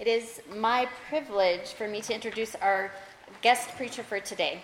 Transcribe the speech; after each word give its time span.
It 0.00 0.06
is 0.06 0.40
my 0.56 0.88
privilege 1.10 1.74
for 1.74 1.86
me 1.86 2.00
to 2.00 2.14
introduce 2.14 2.54
our 2.54 2.90
guest 3.42 3.68
preacher 3.76 4.02
for 4.02 4.18
today. 4.18 4.62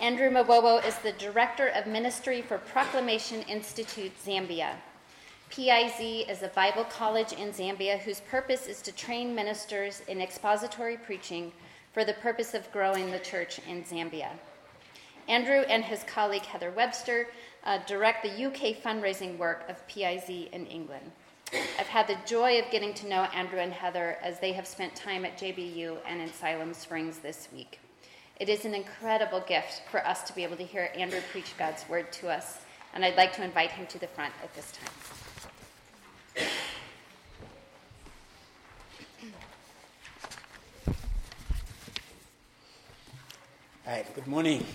Andrew 0.00 0.28
Mabobo 0.28 0.84
is 0.84 0.96
the 0.96 1.12
Director 1.12 1.68
of 1.68 1.86
Ministry 1.86 2.42
for 2.42 2.58
Proclamation 2.58 3.42
Institute 3.42 4.10
Zambia. 4.20 4.72
PIZ 5.50 6.28
is 6.28 6.42
a 6.42 6.50
Bible 6.52 6.82
college 6.82 7.32
in 7.32 7.52
Zambia 7.52 7.96
whose 8.00 8.22
purpose 8.22 8.66
is 8.66 8.82
to 8.82 8.90
train 8.90 9.36
ministers 9.36 10.02
in 10.08 10.20
expository 10.20 10.96
preaching 10.96 11.52
for 11.92 12.04
the 12.04 12.14
purpose 12.14 12.52
of 12.52 12.72
growing 12.72 13.12
the 13.12 13.20
church 13.20 13.60
in 13.68 13.84
Zambia. 13.84 14.30
Andrew 15.28 15.60
and 15.68 15.84
his 15.84 16.02
colleague 16.02 16.42
Heather 16.42 16.72
Webster 16.72 17.28
uh, 17.62 17.78
direct 17.86 18.24
the 18.24 18.46
UK 18.46 18.82
fundraising 18.82 19.38
work 19.38 19.64
of 19.68 19.86
PIZ 19.86 20.28
in 20.50 20.66
England. 20.66 21.12
I've 21.52 21.86
had 21.86 22.08
the 22.08 22.16
joy 22.26 22.58
of 22.58 22.70
getting 22.70 22.92
to 22.94 23.06
know 23.06 23.22
Andrew 23.34 23.60
and 23.60 23.72
Heather 23.72 24.18
as 24.22 24.40
they 24.40 24.52
have 24.52 24.66
spent 24.66 24.96
time 24.96 25.24
at 25.24 25.38
JBU 25.38 25.98
and 26.06 26.20
in 26.20 26.32
Siloam 26.32 26.74
Springs 26.74 27.18
this 27.18 27.48
week. 27.52 27.78
It 28.40 28.48
is 28.48 28.64
an 28.64 28.74
incredible 28.74 29.40
gift 29.40 29.82
for 29.90 30.04
us 30.06 30.22
to 30.24 30.34
be 30.34 30.42
able 30.42 30.56
to 30.56 30.64
hear 30.64 30.90
Andrew 30.96 31.20
preach 31.30 31.56
God's 31.56 31.88
word 31.88 32.12
to 32.14 32.28
us, 32.28 32.58
and 32.92 33.04
I'd 33.04 33.16
like 33.16 33.32
to 33.36 33.44
invite 33.44 33.70
him 33.70 33.86
to 33.86 33.98
the 33.98 34.08
front 34.08 34.32
at 34.42 34.54
this 34.54 34.72
time. 34.72 36.48
Hi, 43.84 44.04
good 44.14 44.26
morning. 44.26 44.66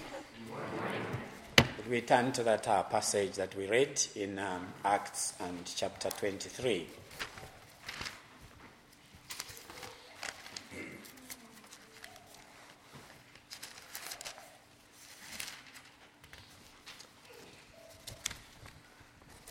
We 1.91 1.99
turn 1.99 2.31
to 2.31 2.43
that 2.43 2.65
uh, 2.69 2.83
passage 2.83 3.33
that 3.33 3.53
we 3.53 3.67
read 3.67 4.01
in 4.15 4.39
um, 4.39 4.65
Acts 4.85 5.33
and 5.41 5.59
chapter 5.75 6.09
23. 6.09 6.87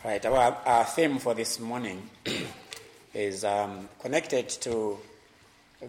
Right, 0.03 0.25
our, 0.25 0.57
our 0.65 0.85
theme 0.85 1.19
for 1.19 1.35
this 1.35 1.59
morning 1.59 2.09
is 3.13 3.43
um, 3.43 3.87
connected 3.99 4.49
to 4.61 4.97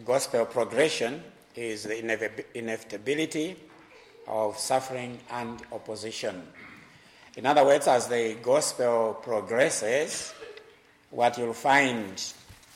gospel 0.05 0.45
progression, 0.45 1.23
is 1.57 1.85
the 1.85 1.99
inevitability 2.55 3.57
of 4.27 4.59
suffering 4.59 5.19
and 5.31 5.61
opposition. 5.73 6.43
In 7.37 7.47
other 7.47 7.65
words, 7.65 7.87
as 7.87 8.09
the 8.09 8.37
gospel 8.43 9.19
progresses, 9.23 10.35
what 11.11 11.39
you'll 11.39 11.55
find 11.55 12.23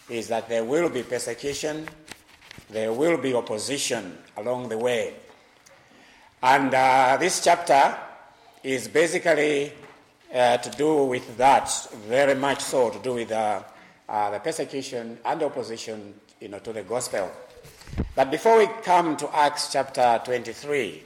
is 0.09 0.29
that 0.29 0.49
there 0.49 0.65
will 0.65 0.89
be 0.89 1.03
persecution, 1.03 1.87
there 2.71 2.93
will 2.93 3.19
be 3.19 3.35
opposition 3.35 4.17
along 4.37 4.69
the 4.69 4.79
way. 4.79 5.15
And 6.43 6.73
uh, 6.73 7.17
this 7.19 7.43
chapter 7.43 7.97
is 8.63 8.89
basically 8.89 9.73
uh, 10.33 10.57
to 10.59 10.71
do 10.71 11.05
with 11.05 11.37
that, 11.37 11.71
very 12.07 12.35
much 12.35 12.61
so, 12.61 12.91
to 12.91 12.99
do 12.99 13.15
with 13.15 13.33
uh, 13.33 13.63
uh 14.09 14.31
the 14.31 14.39
persecution 14.39 15.19
and 15.25 15.43
opposition 15.43 16.15
you 16.41 16.49
know, 16.49 16.59
to 16.61 16.73
the 16.73 16.83
gospel. 16.83 17.31
But 18.15 18.31
before 18.31 18.59
we 18.59 18.69
come 18.83 19.17
to 19.17 19.35
Acts 19.35 19.73
chapter 19.73 20.21
23, 20.25 21.03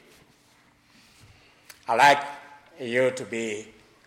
I'd 1.91 1.97
like 1.97 2.23
you 2.79 3.11
to 3.11 3.25
be 3.25 3.67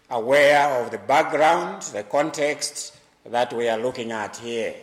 aware 0.09 0.81
of 0.81 0.89
the 0.89 0.99
background, 0.99 1.81
the 1.81 2.03
context 2.03 2.97
that 3.25 3.51
we 3.51 3.67
are 3.67 3.77
looking 3.77 4.13
at 4.13 4.37
here. 4.37 4.73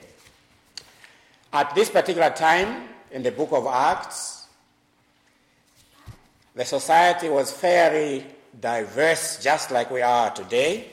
At 1.50 1.74
this 1.74 1.88
particular 1.88 2.28
time 2.28 2.90
in 3.10 3.22
the 3.22 3.32
book 3.32 3.52
of 3.52 3.66
Acts, 3.66 4.48
the 6.54 6.66
society 6.66 7.30
was 7.30 7.50
fairly 7.50 8.26
diverse, 8.60 9.42
just 9.42 9.70
like 9.70 9.90
we 9.90 10.02
are 10.02 10.28
today. 10.32 10.90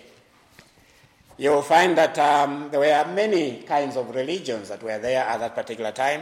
You 1.38 1.50
will 1.50 1.62
find 1.62 1.98
that 1.98 2.18
um, 2.18 2.70
there 2.72 2.80
were 2.80 3.14
many 3.14 3.64
kinds 3.64 3.98
of 3.98 4.16
religions 4.16 4.70
that 4.70 4.82
were 4.82 4.98
there 4.98 5.26
at 5.26 5.42
that 5.42 5.56
particular 5.56 5.92
time. 5.92 6.22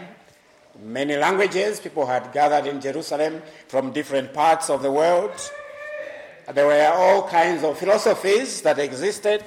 Many 0.81 1.15
languages, 1.15 1.79
people 1.79 2.07
had 2.07 2.33
gathered 2.33 2.65
in 2.65 2.81
Jerusalem 2.81 3.43
from 3.67 3.91
different 3.91 4.33
parts 4.33 4.71
of 4.71 4.81
the 4.81 4.91
world. 4.91 5.51
There 6.53 6.67
were 6.67 6.91
all 6.93 7.27
kinds 7.27 7.63
of 7.63 7.77
philosophies 7.77 8.61
that 8.61 8.77
existed, 8.77 9.43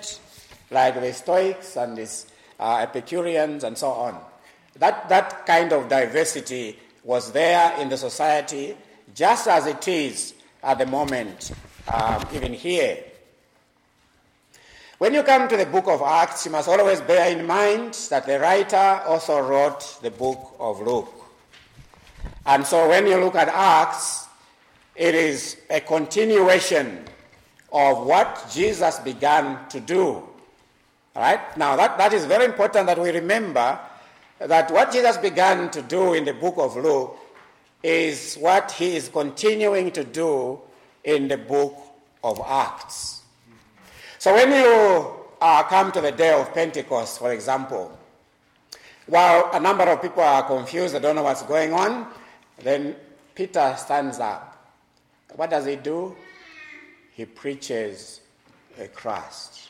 like 0.70 1.00
the 1.00 1.12
Stoics 1.12 1.76
and 1.76 1.97
the 1.97 2.25
uh, 2.59 2.78
Epicureans 2.78 3.62
and 3.64 3.78
so 3.78 3.91
on. 3.91 4.20
That, 4.78 5.08
that 5.08 5.47
kind 5.47 5.72
of 5.72 5.88
diversity 5.88 6.78
was 7.04 7.32
there 7.32 7.78
in 7.81 7.88
the 7.88 7.97
society, 7.97 8.76
just 9.14 9.47
as 9.48 9.66
it 9.66 9.87
is 9.87 10.34
at 10.62 10.78
the 10.78 10.87
moment, 10.87 11.53
um, 11.92 12.25
even 12.34 12.53
here. 12.53 12.98
When 14.98 15.14
you 15.14 15.22
come 15.22 15.48
to 15.48 15.56
the 15.56 15.66
book 15.66 15.87
of 15.87 16.03
Acts, 16.03 16.44
you 16.47 16.50
must 16.50 16.69
always 16.69 17.00
bear 17.00 17.31
in 17.31 17.47
mind 17.47 17.94
that 18.10 18.26
the 18.26 18.41
writer 18.41 19.03
also 19.06 19.38
wrote 19.38 19.98
the 20.03 20.10
book 20.10 20.56
of 20.58 20.81
Luke. 20.81 21.14
And 22.44 22.66
so 22.66 22.88
when 22.88 23.06
you 23.06 23.16
look 23.19 23.37
at 23.37 23.48
Acts, 23.48 24.27
it 24.98 25.14
is 25.14 25.56
a 25.70 25.81
continuation 25.81 27.04
of 27.72 28.04
what 28.04 28.50
Jesus 28.53 28.98
began 28.98 29.69
to 29.69 29.78
do. 29.78 30.25
Right? 31.14 31.56
Now, 31.56 31.76
that, 31.76 31.97
that 31.98 32.12
is 32.12 32.25
very 32.25 32.44
important 32.44 32.86
that 32.86 33.00
we 33.00 33.10
remember 33.10 33.78
that 34.41 34.70
what 34.70 34.92
Jesus 34.92 35.16
began 35.16 35.70
to 35.70 35.82
do 35.82 36.14
in 36.14 36.25
the 36.25 36.32
book 36.32 36.54
of 36.58 36.76
Luke 36.76 37.16
is 37.82 38.37
what 38.37 38.72
he 38.72 38.97
is 38.97 39.08
continuing 39.08 39.92
to 39.92 40.03
do 40.03 40.60
in 41.04 41.28
the 41.28 41.38
book 41.38 41.76
of 42.25 42.41
Acts. 42.44 43.22
So 44.19 44.34
when 44.34 44.50
you 44.50 45.12
uh, 45.41 45.62
come 45.64 45.92
to 45.92 46.00
the 46.00 46.12
day 46.12 46.32
of 46.32 46.53
Pentecost, 46.53 47.20
for 47.20 47.32
example, 47.32 47.97
while 49.06 49.50
a 49.53 49.60
number 49.60 49.84
of 49.84 50.03
people 50.03 50.22
are 50.22 50.42
confused, 50.42 50.94
they 50.94 51.00
don't 51.00 51.14
know 51.14 51.22
what's 51.22 51.42
going 51.42 51.72
on, 51.72 52.08
then 52.62 52.97
Peter 53.34 53.75
stands 53.78 54.19
up 54.19 54.47
what 55.34 55.50
does 55.50 55.66
he 55.66 55.76
do? 55.76 56.16
He 57.12 57.24
preaches 57.24 58.20
Christ. 58.94 59.68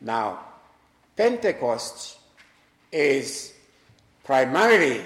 Now, 0.00 0.40
Pentecost 1.16 2.18
is 2.92 3.52
primarily 4.24 5.02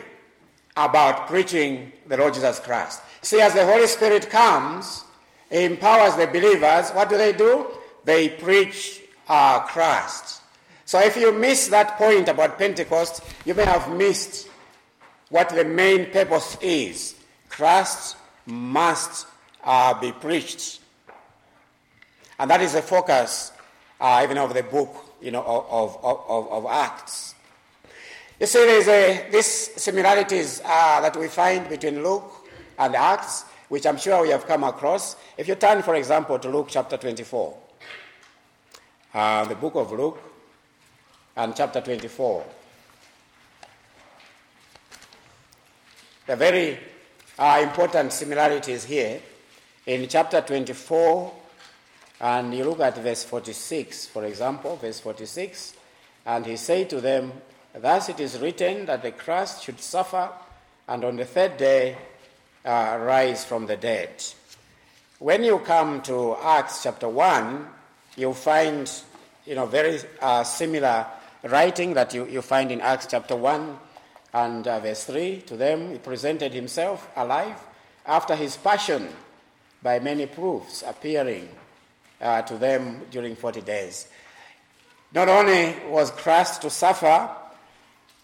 about 0.77 1.27
preaching 1.27 1.93
the 2.07 2.17
Lord 2.17 2.35
Jesus 2.35 2.61
Christ. 2.61 3.03
See, 3.23 3.41
as 3.41 3.55
the 3.55 3.65
Holy 3.65 3.87
Spirit 3.87 4.31
comes, 4.31 5.05
he 5.51 5.65
empowers 5.65 6.17
the 6.17 6.27
believers. 6.27 6.91
What 6.91 7.09
do 7.09 7.17
they 7.17 7.33
do? 7.33 7.67
They 8.05 8.29
preach 8.29 9.01
uh, 9.29 9.61
Christ. 9.61 10.43
So 10.85 11.01
if 11.01 11.17
you 11.17 11.33
miss 11.33 11.69
that 11.69 11.97
point 11.97 12.29
about 12.29 12.59
Pentecost, 12.59 13.23
you 13.45 13.55
may 13.55 13.65
have 13.65 13.91
missed 13.97 14.49
what 15.29 15.49
the 15.49 15.65
main 15.65 16.11
purpose 16.11 16.57
is. 16.61 17.15
Christ 17.49 18.17
must 18.47 19.27
uh, 19.65 19.99
be 20.01 20.13
preached. 20.13 20.81
And 22.39 22.51
that 22.51 22.61
is 22.61 22.73
the 22.73 22.83
focus 22.83 23.53
uh, 24.01 24.21
even 24.25 24.39
of 24.39 24.53
the 24.53 24.63
book 24.63 24.95
you 25.21 25.31
know, 25.31 25.43
of, 25.43 25.99
of, 26.03 26.25
of, 26.29 26.53
of 26.53 26.67
Acts. 26.67 27.35
You 28.41 28.47
see, 28.47 28.67
there's 28.67 28.89
a, 28.89 29.31
these 29.31 29.47
similarities 29.47 30.61
uh, 30.65 31.01
that 31.01 31.17
we 31.17 31.29
find 31.29 31.69
between 31.69 32.03
Luke 32.03 32.49
and 32.79 32.97
Acts, 32.97 33.45
which 33.69 33.87
I'm 33.87 33.97
sure 33.97 34.23
we 34.23 34.31
have 34.31 34.47
come 34.47 34.65
across. 34.65 35.17
If 35.37 35.47
you 35.47 35.55
turn, 35.55 35.83
for 35.83 35.95
example, 35.95 36.39
to 36.41 36.49
Luke 36.49 36.67
chapter 36.69 36.97
24, 36.97 37.57
uh, 39.15 39.45
the 39.45 39.55
book 39.55 39.77
of 39.77 39.93
Luke 39.93 40.19
and 41.37 41.55
chapter 41.55 41.81
24, 41.81 42.45
the 46.27 46.37
very 46.37 46.79
uh, 47.39 47.61
important 47.63 48.13
similarities 48.13 48.85
here 48.85 49.21
in 49.87 50.07
chapter 50.09 50.41
24, 50.41 51.33
and 52.21 52.55
you 52.55 52.65
look 52.65 52.81
at 52.81 52.97
verse 52.99 53.25
46, 53.25 54.07
for 54.07 54.25
example, 54.25 54.77
verse 54.77 55.01
46, 55.01 55.75
and 56.27 56.47
he 56.47 56.57
said 56.57 56.89
to 56.91 57.01
them, 57.01 57.33
Thus 57.75 58.09
it 58.09 58.21
is 58.21 58.39
written 58.39 58.87
that 58.87 59.03
the 59.03 59.11
Christ 59.11 59.65
should 59.65 59.81
suffer 59.81 60.31
and 60.87 61.05
on 61.05 61.17
the 61.17 61.25
third 61.25 61.57
day 61.57 61.97
uh, 62.65 62.99
rise 63.01 63.45
from 63.45 63.67
the 63.67 63.77
dead. 63.77 64.23
When 65.19 65.43
you 65.43 65.59
come 65.59 66.01
to 66.03 66.37
Acts 66.37 66.85
chapter 66.85 67.09
1, 67.09 67.67
you 68.17 68.35
find 68.35 68.91
you 69.47 69.57
know, 69.57 69.67
very 69.67 69.99
uh, 70.21 70.45
similar 70.45 71.07
writing 71.43 71.95
that 71.95 72.15
you, 72.15 72.27
you 72.27 72.43
find 72.43 72.71
in 72.71 72.81
Acts 72.81 73.07
chapter 73.11 73.35
1 73.35 73.79
and 74.35 74.69
uh, 74.69 74.79
verse 74.79 75.05
3. 75.05 75.43
To 75.47 75.57
them, 75.57 75.91
he 75.91 75.99
presented 75.99 76.53
himself 76.53 77.09
alive 77.17 77.59
after 78.07 78.37
his 78.37 78.57
passion 78.57 79.09
by 79.83 79.99
many 79.99 80.27
proofs 80.27 80.83
appearing 80.87 81.49
uh, 82.21 82.43
to 82.43 82.57
them 82.57 83.03
during 83.11 83.37
40 83.37 83.61
days. 83.63 84.09
Not 85.15 85.29
only 85.29 85.75
was 85.89 86.11
Christ 86.11 86.63
to 86.63 86.71
suffer, 86.71 87.29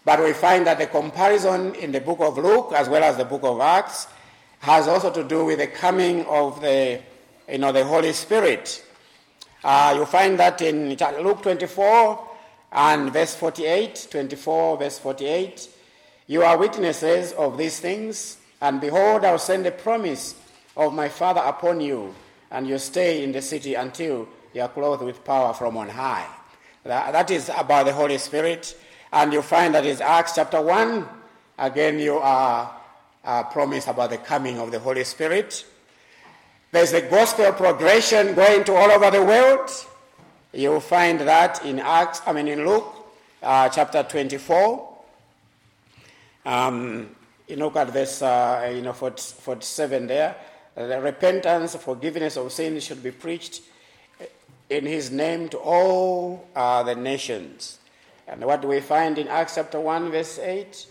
But 0.05 0.23
we 0.23 0.33
find 0.33 0.65
that 0.65 0.79
the 0.79 0.87
comparison 0.87 1.75
in 1.75 1.91
the 1.91 2.01
book 2.01 2.19
of 2.19 2.37
Luke 2.37 2.71
as 2.75 2.87
well 2.89 3.03
as 3.03 3.17
the 3.17 3.25
book 3.25 3.43
of 3.43 3.59
Acts 3.59 4.07
has 4.59 4.87
also 4.87 5.11
to 5.11 5.23
do 5.23 5.45
with 5.45 5.59
the 5.59 5.67
coming 5.67 6.25
of 6.25 6.61
the, 6.61 7.01
you 7.47 7.57
know, 7.57 7.71
the 7.71 7.85
Holy 7.85 8.13
Spirit. 8.13 8.83
Uh, 9.63 9.93
you 9.97 10.05
find 10.05 10.39
that 10.39 10.61
in 10.61 10.97
Luke 11.21 11.41
24 11.41 12.27
and 12.71 13.11
verse 13.11 13.35
48, 13.35 14.07
24 14.09 14.77
verse 14.77 14.99
48. 14.99 15.69
You 16.27 16.43
are 16.43 16.57
witnesses 16.57 17.33
of 17.33 17.57
these 17.57 17.79
things, 17.79 18.37
and 18.61 18.79
behold, 18.79 19.25
I 19.25 19.31
will 19.31 19.37
send 19.37 19.65
a 19.65 19.71
promise 19.71 20.33
of 20.75 20.93
my 20.93 21.09
Father 21.09 21.41
upon 21.41 21.81
you, 21.81 22.13
and 22.51 22.67
you 22.67 22.77
stay 22.77 23.23
in 23.23 23.31
the 23.31 23.41
city 23.41 23.75
until 23.75 24.27
you 24.53 24.61
are 24.61 24.69
clothed 24.69 25.03
with 25.03 25.23
power 25.23 25.53
from 25.53 25.77
on 25.77 25.89
high. 25.89 26.27
that, 26.83 27.11
that 27.11 27.31
is 27.31 27.51
about 27.57 27.85
the 27.85 27.93
Holy 27.93 28.17
Spirit. 28.17 28.79
And 29.11 29.33
you 29.33 29.41
find 29.41 29.73
that 29.75 29.85
in 29.85 30.01
Acts 30.01 30.35
chapter 30.35 30.61
1, 30.61 31.07
again, 31.57 31.99
you 31.99 32.17
are 32.17 32.71
uh, 33.23 33.43
promised 33.43 33.87
about 33.87 34.11
the 34.11 34.17
coming 34.17 34.59
of 34.59 34.71
the 34.71 34.79
Holy 34.79 35.03
Spirit. 35.03 35.65
There's 36.71 36.93
a 36.93 37.01
gospel 37.01 37.51
progression 37.53 38.35
going 38.35 38.63
to 38.65 38.75
all 38.75 38.91
over 38.91 39.09
the 39.09 39.23
world. 39.23 39.69
You'll 40.53 40.79
find 40.79 41.19
that 41.21 41.65
in 41.65 41.79
Acts, 41.79 42.21
I 42.25 42.33
mean 42.33 42.47
in 42.47 42.65
Luke 42.65 42.99
uh, 43.41 43.69
chapter 43.69 44.03
24. 44.03 44.97
Um, 46.45 47.15
you 47.47 47.55
look 47.55 47.75
at 47.75 47.93
this, 47.93 48.21
uh, 48.21 48.71
you 48.73 48.81
know, 48.81 48.93
47 48.93 50.07
there. 50.07 50.35
The 50.79 51.01
repentance, 51.01 51.75
forgiveness 51.75 52.37
of 52.37 52.53
sins 52.53 52.85
should 52.85 53.03
be 53.03 53.11
preached 53.11 53.63
in 54.69 54.85
his 54.85 55.11
name 55.11 55.49
to 55.49 55.57
all 55.57 56.47
uh, 56.55 56.83
the 56.83 56.95
nations. 56.95 57.79
And 58.29 58.45
what 58.45 58.61
do 58.61 58.69
we 58.69 58.79
find 58.79 59.17
in 59.17 59.27
Acts 59.27 59.55
chapter 59.55 59.77
1, 59.77 60.09
verse 60.09 60.39
8? 60.39 60.87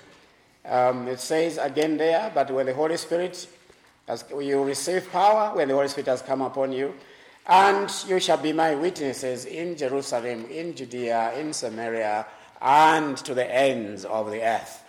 Um, 0.67 1.08
it 1.08 1.20
says 1.20 1.56
again 1.56 1.96
there, 1.96 2.31
but 2.35 2.50
when 2.50 2.67
the 2.67 2.75
Holy 2.75 2.99
Spirit, 2.99 3.49
as 4.06 4.26
you 4.38 4.62
receive 4.62 5.11
power, 5.11 5.56
when 5.56 5.69
the 5.69 5.75
Holy 5.75 5.88
Spirit 5.88 6.08
has 6.08 6.20
come 6.20 6.43
upon 6.43 6.70
you, 6.70 6.93
and 7.46 7.91
you 8.06 8.20
shall 8.20 8.37
be 8.37 8.52
my 8.52 8.75
witnesses 8.75 9.46
in 9.46 9.75
Jerusalem, 9.75 10.44
in 10.50 10.75
Judea, 10.75 11.32
in 11.38 11.55
Samaria, 11.55 12.26
and 12.61 13.17
to 13.17 13.32
the 13.32 13.50
ends 13.50 14.05
of 14.05 14.31
the 14.31 14.43
earth. 14.43 14.84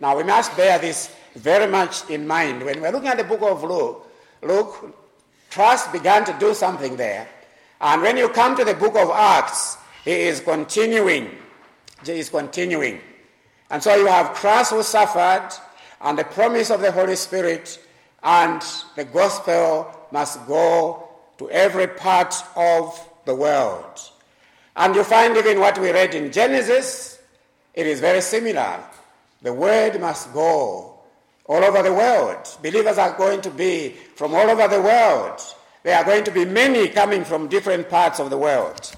Now 0.00 0.16
we 0.16 0.22
must 0.22 0.56
bear 0.56 0.78
this 0.78 1.14
very 1.34 1.70
much 1.70 2.08
in 2.08 2.26
mind. 2.26 2.62
When 2.64 2.80
we're 2.80 2.92
looking 2.92 3.10
at 3.10 3.18
the 3.18 3.24
book 3.24 3.42
of 3.42 3.62
Luke, 3.62 4.08
Luke, 4.42 4.94
trust 5.50 5.92
began 5.92 6.24
to 6.24 6.36
do 6.38 6.54
something 6.54 6.96
there. 6.96 7.28
And 7.80 8.02
when 8.02 8.16
you 8.16 8.28
come 8.28 8.56
to 8.56 8.64
the 8.64 8.74
book 8.74 8.96
of 8.96 9.10
Acts, 9.10 9.76
he 10.04 10.12
is 10.12 10.40
continuing. 10.40 11.30
He 12.04 12.12
is 12.12 12.28
continuing. 12.28 13.00
And 13.70 13.82
so 13.82 13.94
you 13.94 14.06
have 14.06 14.34
Christ 14.34 14.72
who 14.72 14.82
suffered, 14.82 15.48
and 16.00 16.18
the 16.18 16.24
promise 16.24 16.70
of 16.70 16.80
the 16.80 16.92
Holy 16.92 17.16
Spirit, 17.16 17.82
and 18.22 18.62
the 18.96 19.04
gospel 19.04 19.90
must 20.10 20.46
go 20.46 21.08
to 21.38 21.50
every 21.50 21.86
part 21.86 22.34
of 22.56 23.08
the 23.24 23.34
world. 23.34 24.00
And 24.76 24.94
you 24.94 25.04
find 25.04 25.36
even 25.36 25.60
what 25.60 25.78
we 25.78 25.90
read 25.90 26.14
in 26.14 26.32
Genesis, 26.32 27.20
it 27.74 27.86
is 27.86 28.00
very 28.00 28.20
similar. 28.20 28.82
The 29.42 29.52
word 29.52 30.00
must 30.00 30.32
go 30.32 30.91
all 31.46 31.64
over 31.64 31.82
the 31.82 31.92
world. 31.92 32.46
Believers 32.62 32.98
are 32.98 33.16
going 33.16 33.40
to 33.42 33.50
be 33.50 33.90
from 34.14 34.34
all 34.34 34.48
over 34.48 34.68
the 34.68 34.80
world. 34.80 35.40
There 35.82 35.96
are 35.96 36.04
going 36.04 36.24
to 36.24 36.30
be 36.30 36.44
many 36.44 36.88
coming 36.88 37.24
from 37.24 37.48
different 37.48 37.88
parts 37.88 38.20
of 38.20 38.30
the 38.30 38.38
world. 38.38 38.94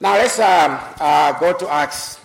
Now 0.00 0.14
let's 0.14 0.38
um, 0.38 0.80
uh, 1.00 1.38
go 1.38 1.52
to 1.52 1.72
Acts 1.72 2.18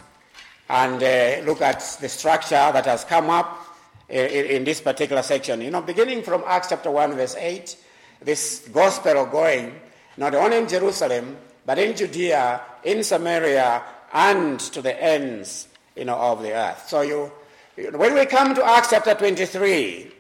and 0.70 1.02
uh, 1.02 1.46
look 1.46 1.62
at 1.62 1.80
the 2.02 2.10
structure 2.10 2.56
that 2.56 2.86
has 2.86 3.04
come 3.04 3.30
up 3.30 3.66
in, 4.10 4.46
in, 4.46 4.64
this 4.64 4.82
particular 4.82 5.22
section. 5.22 5.62
You 5.62 5.72
know, 5.72 5.82
beginning 5.82 6.24
from 6.24 6.44
Acts 6.46 6.70
chapter 6.70 6.92
1, 6.92 7.14
verse 7.14 7.36
8, 7.36 7.78
this 8.22 8.68
gospel 8.74 9.26
going 9.26 9.80
not 10.18 10.34
only 10.34 10.58
in 10.58 10.68
Jerusalem, 10.68 11.38
but 11.66 11.78
in 11.78 11.96
Judea, 11.96 12.62
in 12.84 13.04
Samaria, 13.04 13.84
and 14.14 14.60
to 14.60 14.82
the 14.82 15.02
ends 15.02 15.68
you 15.96 16.06
know, 16.06 16.16
of 16.16 16.42
the 16.42 16.54
earth. 16.54 16.88
So 16.88 17.02
you, 17.02 17.32
when 17.78 18.16
we 18.16 18.26
come 18.26 18.56
to 18.56 18.66
Acts 18.66 18.90
chapter 18.90 19.14
23, 19.14 20.12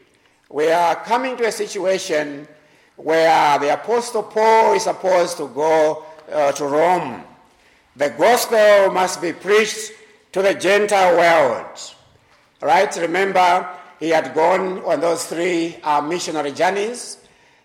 we 0.51 0.71
are 0.71 0.95
coming 0.95 1.35
to 1.37 1.47
a 1.47 1.51
situation 1.51 2.47
where 2.97 3.57
the 3.57 3.73
Apostle 3.73 4.21
Paul 4.21 4.75
is 4.75 4.83
supposed 4.83 5.37
to 5.37 5.47
go 5.47 6.05
uh, 6.31 6.51
to 6.51 6.65
Rome. 6.65 7.23
The 7.95 8.11
gospel 8.11 8.91
must 8.91 9.23
be 9.23 9.33
preached 9.33 9.91
to 10.33 10.43
the 10.43 10.53
Gentile 10.53 11.17
world. 11.17 11.79
Right? 12.61 12.95
Remember, 12.97 13.67
he 13.99 14.09
had 14.09 14.35
gone 14.35 14.83
on 14.83 14.99
those 14.99 15.25
three 15.25 15.77
uh, 15.83 16.01
missionary 16.01 16.51
journeys. 16.51 17.17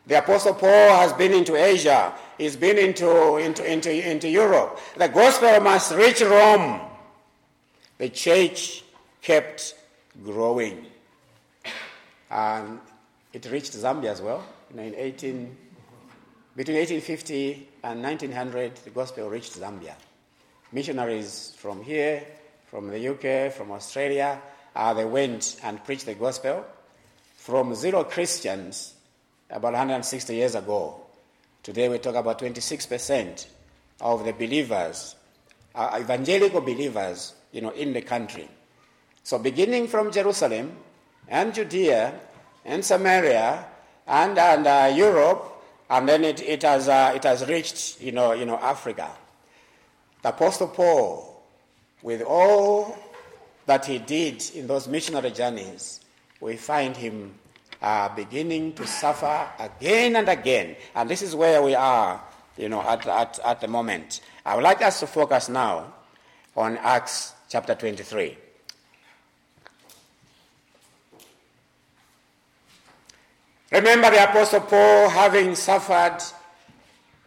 The 0.06 0.20
Apostle 0.20 0.54
Paul 0.54 0.96
has 0.96 1.12
been 1.12 1.34
into 1.34 1.54
Asia. 1.54 2.14
He's 2.38 2.56
been 2.56 2.78
into, 2.78 3.36
into, 3.36 3.70
into, 3.70 4.10
into 4.10 4.28
Europe. 4.30 4.80
The 4.96 5.08
gospel 5.08 5.60
must 5.60 5.94
reach 5.94 6.22
Rome. 6.22 6.80
The 7.98 8.08
church 8.08 8.84
kept 9.20 9.74
growing. 10.24 10.86
And 12.30 12.80
it 13.32 13.46
reached 13.50 13.72
Zambia 13.72 14.10
as 14.10 14.20
well. 14.20 14.44
In 14.70 14.94
18, 14.94 15.56
between 16.56 16.76
1850 16.76 17.68
and 17.84 18.02
1900, 18.02 18.76
the 18.76 18.90
gospel 18.90 19.28
reached 19.30 19.58
Zambia. 19.58 19.94
Missionaries 20.70 21.54
from 21.56 21.82
here, 21.82 22.24
from 22.66 22.88
the 22.88 23.08
UK, 23.08 23.52
from 23.52 23.70
Australia, 23.70 24.40
uh, 24.74 24.94
they 24.94 25.04
went 25.04 25.58
and 25.62 25.82
preached 25.84 26.06
the 26.06 26.14
gospel. 26.14 26.64
From 27.36 27.74
zero 27.74 28.04
Christians 28.04 28.94
about 29.50 29.72
160 29.72 30.34
years 30.34 30.54
ago, 30.54 31.00
today 31.62 31.88
we 31.88 31.98
talk 31.98 32.14
about 32.14 32.38
26% 32.38 33.46
of 34.00 34.24
the 34.24 34.32
believers, 34.32 35.16
uh, 35.74 35.98
evangelical 36.00 36.60
believers, 36.60 37.34
you 37.52 37.60
know, 37.60 37.70
in 37.70 37.92
the 37.92 38.02
country. 38.02 38.48
So 39.22 39.38
beginning 39.38 39.88
from 39.88 40.10
Jerusalem 40.10 40.76
and 41.28 41.54
Judea 41.54 42.12
and 42.64 42.84
Samaria 42.84 43.64
and, 44.06 44.38
and 44.38 44.66
uh, 44.66 44.92
Europe, 44.94 45.62
and 45.90 46.08
then 46.08 46.24
it, 46.24 46.40
it, 46.42 46.62
has, 46.62 46.88
uh, 46.88 47.12
it 47.14 47.22
has 47.24 47.46
reached 47.46 48.00
you 48.00 48.12
know, 48.12 48.32
you 48.32 48.46
know, 48.46 48.56
Africa. 48.56 49.10
The 50.22 50.30
Apostle 50.30 50.68
Paul, 50.68 51.42
with 52.02 52.22
all 52.22 52.96
that 53.66 53.86
he 53.86 53.98
did 53.98 54.42
in 54.54 54.66
those 54.66 54.88
missionary 54.88 55.30
journeys, 55.30 56.00
we 56.40 56.56
find 56.56 56.96
him 56.96 57.34
uh, 57.80 58.08
beginning 58.14 58.72
to 58.74 58.86
suffer 58.86 59.48
again 59.58 60.16
and 60.16 60.28
again. 60.28 60.76
And 60.94 61.08
this 61.08 61.22
is 61.22 61.34
where 61.34 61.62
we 61.62 61.74
are 61.74 62.22
you 62.56 62.68
know, 62.68 62.82
at, 62.82 63.06
at, 63.06 63.38
at 63.44 63.60
the 63.60 63.68
moment. 63.68 64.20
I 64.44 64.54
would 64.54 64.64
like 64.64 64.82
us 64.82 65.00
to 65.00 65.06
focus 65.06 65.48
now 65.48 65.92
on 66.56 66.76
Acts 66.78 67.34
chapter 67.48 67.74
23. 67.74 68.36
Remember 73.82 74.10
the 74.10 74.22
Apostle 74.22 74.60
Paul 74.60 75.08
having 75.08 75.56
suffered 75.56 76.18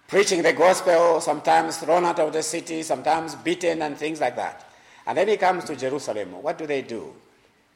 preaching 0.07 0.41
the 0.41 0.53
gospel, 0.53 1.19
sometimes 1.19 1.75
thrown 1.79 2.05
out 2.05 2.17
of 2.19 2.31
the 2.31 2.41
city, 2.41 2.81
sometimes 2.81 3.35
beaten 3.35 3.81
and 3.81 3.97
things 3.97 4.21
like 4.21 4.37
that. 4.37 4.65
And 5.05 5.17
then 5.17 5.27
he 5.27 5.35
comes 5.35 5.65
to 5.65 5.75
Jerusalem. 5.75 6.41
What 6.41 6.57
do 6.57 6.65
they 6.65 6.81
do? 6.81 7.13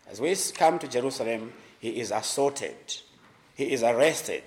As 0.09 0.21
we 0.21 0.33
come 0.53 0.79
to 0.79 0.87
Jerusalem, 0.87 1.51
he 1.81 1.99
is 1.99 2.11
assaulted. 2.11 2.77
He 3.53 3.69
is 3.73 3.83
arrested. 3.83 4.43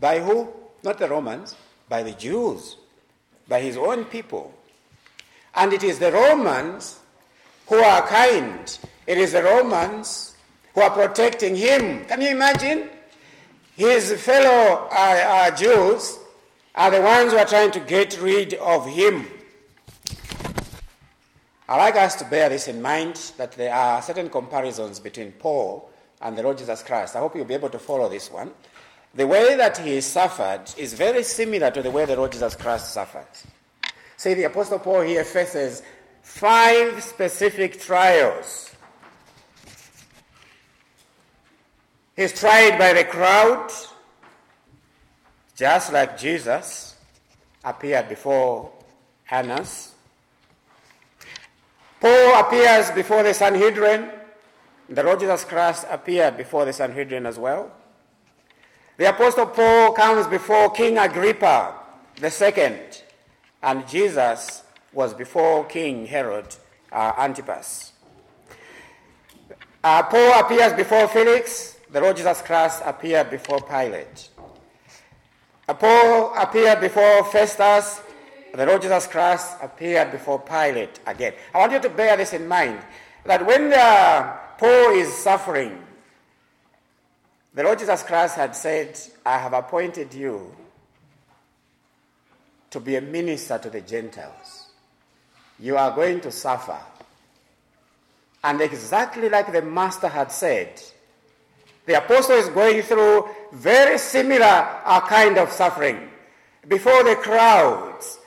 By 0.00 0.18
who? 0.18 0.48
Not 0.82 0.98
the 0.98 1.08
Romans, 1.08 1.54
by 1.88 2.02
the 2.02 2.14
Jews, 2.14 2.76
by 3.46 3.60
his 3.60 3.76
own 3.76 4.06
people. 4.06 4.52
And 5.54 5.72
it 5.72 5.84
is 5.84 6.00
the 6.00 6.10
Romans 6.10 6.98
who 7.68 7.76
are 7.76 8.04
kind. 8.08 8.76
It 9.06 9.18
is 9.18 9.30
the 9.30 9.44
Romans 9.44 10.34
who 10.74 10.80
are 10.80 10.90
protecting 10.90 11.54
him. 11.54 12.06
Can 12.06 12.20
you 12.20 12.30
imagine? 12.30 12.90
His 13.76 14.10
fellow 14.22 14.88
uh, 14.90 14.90
uh, 14.90 15.50
Jews 15.54 16.18
are 16.74 16.90
the 16.90 17.02
ones 17.02 17.32
who 17.32 17.38
are 17.38 17.44
trying 17.44 17.70
to 17.72 17.80
get 17.80 18.18
rid 18.22 18.54
of 18.54 18.86
him. 18.86 19.26
I 21.68 21.76
like 21.76 21.96
us 21.96 22.14
to 22.16 22.24
bear 22.24 22.48
this 22.48 22.68
in 22.68 22.80
mind 22.80 23.16
that 23.36 23.52
there 23.52 23.74
are 23.74 24.00
certain 24.00 24.30
comparisons 24.30 24.98
between 24.98 25.32
Paul 25.32 25.90
and 26.22 26.38
the 26.38 26.42
Lord 26.42 26.56
Jesus 26.56 26.82
Christ. 26.82 27.16
I 27.16 27.18
hope 27.18 27.36
you'll 27.36 27.44
be 27.44 27.52
able 27.52 27.68
to 27.68 27.78
follow 27.78 28.08
this 28.08 28.30
one. 28.30 28.50
The 29.14 29.26
way 29.26 29.56
that 29.56 29.76
he 29.76 30.00
suffered 30.00 30.62
is 30.78 30.94
very 30.94 31.22
similar 31.22 31.70
to 31.70 31.82
the 31.82 31.90
way 31.90 32.06
the 32.06 32.16
Lord 32.16 32.32
Jesus 32.32 32.56
Christ 32.56 32.94
suffered. 32.94 33.26
See, 34.16 34.32
the 34.32 34.44
Apostle 34.44 34.78
Paul 34.78 35.02
here 35.02 35.24
faces 35.24 35.82
five 36.22 37.02
specific 37.02 37.78
trials 37.78 38.74
He's 42.16 42.32
tried 42.32 42.78
by 42.78 42.94
the 42.94 43.04
crowd, 43.04 43.70
just 45.54 45.92
like 45.92 46.16
Jesus 46.16 46.96
appeared 47.62 48.08
before 48.08 48.72
Annas. 49.30 49.92
Paul 52.00 52.40
appears 52.40 52.90
before 52.92 53.22
the 53.22 53.34
Sanhedrin. 53.34 54.10
The 54.88 55.02
Lord 55.02 55.20
Jesus 55.20 55.44
Christ 55.44 55.84
appeared 55.90 56.38
before 56.38 56.64
the 56.64 56.72
Sanhedrin 56.72 57.26
as 57.26 57.38
well. 57.38 57.70
The 58.96 59.10
Apostle 59.10 59.46
Paul 59.46 59.92
comes 59.92 60.26
before 60.26 60.70
King 60.70 60.96
Agrippa 60.96 61.74
the 62.18 62.30
second, 62.30 63.02
and 63.62 63.86
Jesus 63.86 64.62
was 64.94 65.12
before 65.12 65.66
King 65.66 66.06
Herod 66.06 66.46
uh, 66.90 67.12
Antipas. 67.18 67.92
Uh, 69.84 70.02
Paul 70.04 70.40
appears 70.40 70.72
before 70.72 71.08
Felix. 71.08 71.75
The 71.96 72.02
Lord 72.02 72.18
Jesus 72.18 72.42
Christ 72.42 72.82
appeared 72.84 73.30
before 73.30 73.58
Pilate. 73.62 74.28
Paul 75.66 76.34
appeared 76.36 76.78
before 76.78 77.24
Festus. 77.24 78.02
The 78.52 78.66
Lord 78.66 78.82
Jesus 78.82 79.06
Christ 79.06 79.56
appeared 79.62 80.12
before 80.12 80.40
Pilate 80.40 81.00
again. 81.06 81.32
I 81.54 81.58
want 81.58 81.72
you 81.72 81.80
to 81.80 81.88
bear 81.88 82.18
this 82.18 82.34
in 82.34 82.46
mind 82.46 82.80
that 83.24 83.46
when 83.46 83.72
uh, 83.72 84.36
Paul 84.58 84.90
is 84.90 85.10
suffering, 85.10 85.82
the 87.54 87.62
Lord 87.62 87.78
Jesus 87.78 88.02
Christ 88.02 88.36
had 88.36 88.54
said, 88.54 89.00
I 89.24 89.38
have 89.38 89.54
appointed 89.54 90.12
you 90.12 90.54
to 92.72 92.78
be 92.78 92.96
a 92.96 93.00
minister 93.00 93.56
to 93.56 93.70
the 93.70 93.80
Gentiles. 93.80 94.66
You 95.58 95.78
are 95.78 95.92
going 95.92 96.20
to 96.20 96.30
suffer. 96.30 96.78
And 98.44 98.60
exactly 98.60 99.30
like 99.30 99.50
the 99.50 99.62
Master 99.62 100.08
had 100.08 100.30
said, 100.30 100.82
the 101.86 101.98
apostle 101.98 102.36
is 102.36 102.48
going 102.48 102.82
through 102.82 103.28
very 103.52 103.96
similar 103.98 104.44
uh, 104.84 105.00
kind 105.08 105.38
of 105.38 105.50
suffering 105.50 106.10
before 106.68 107.04
the 107.04 107.14
crowds, 107.16 108.18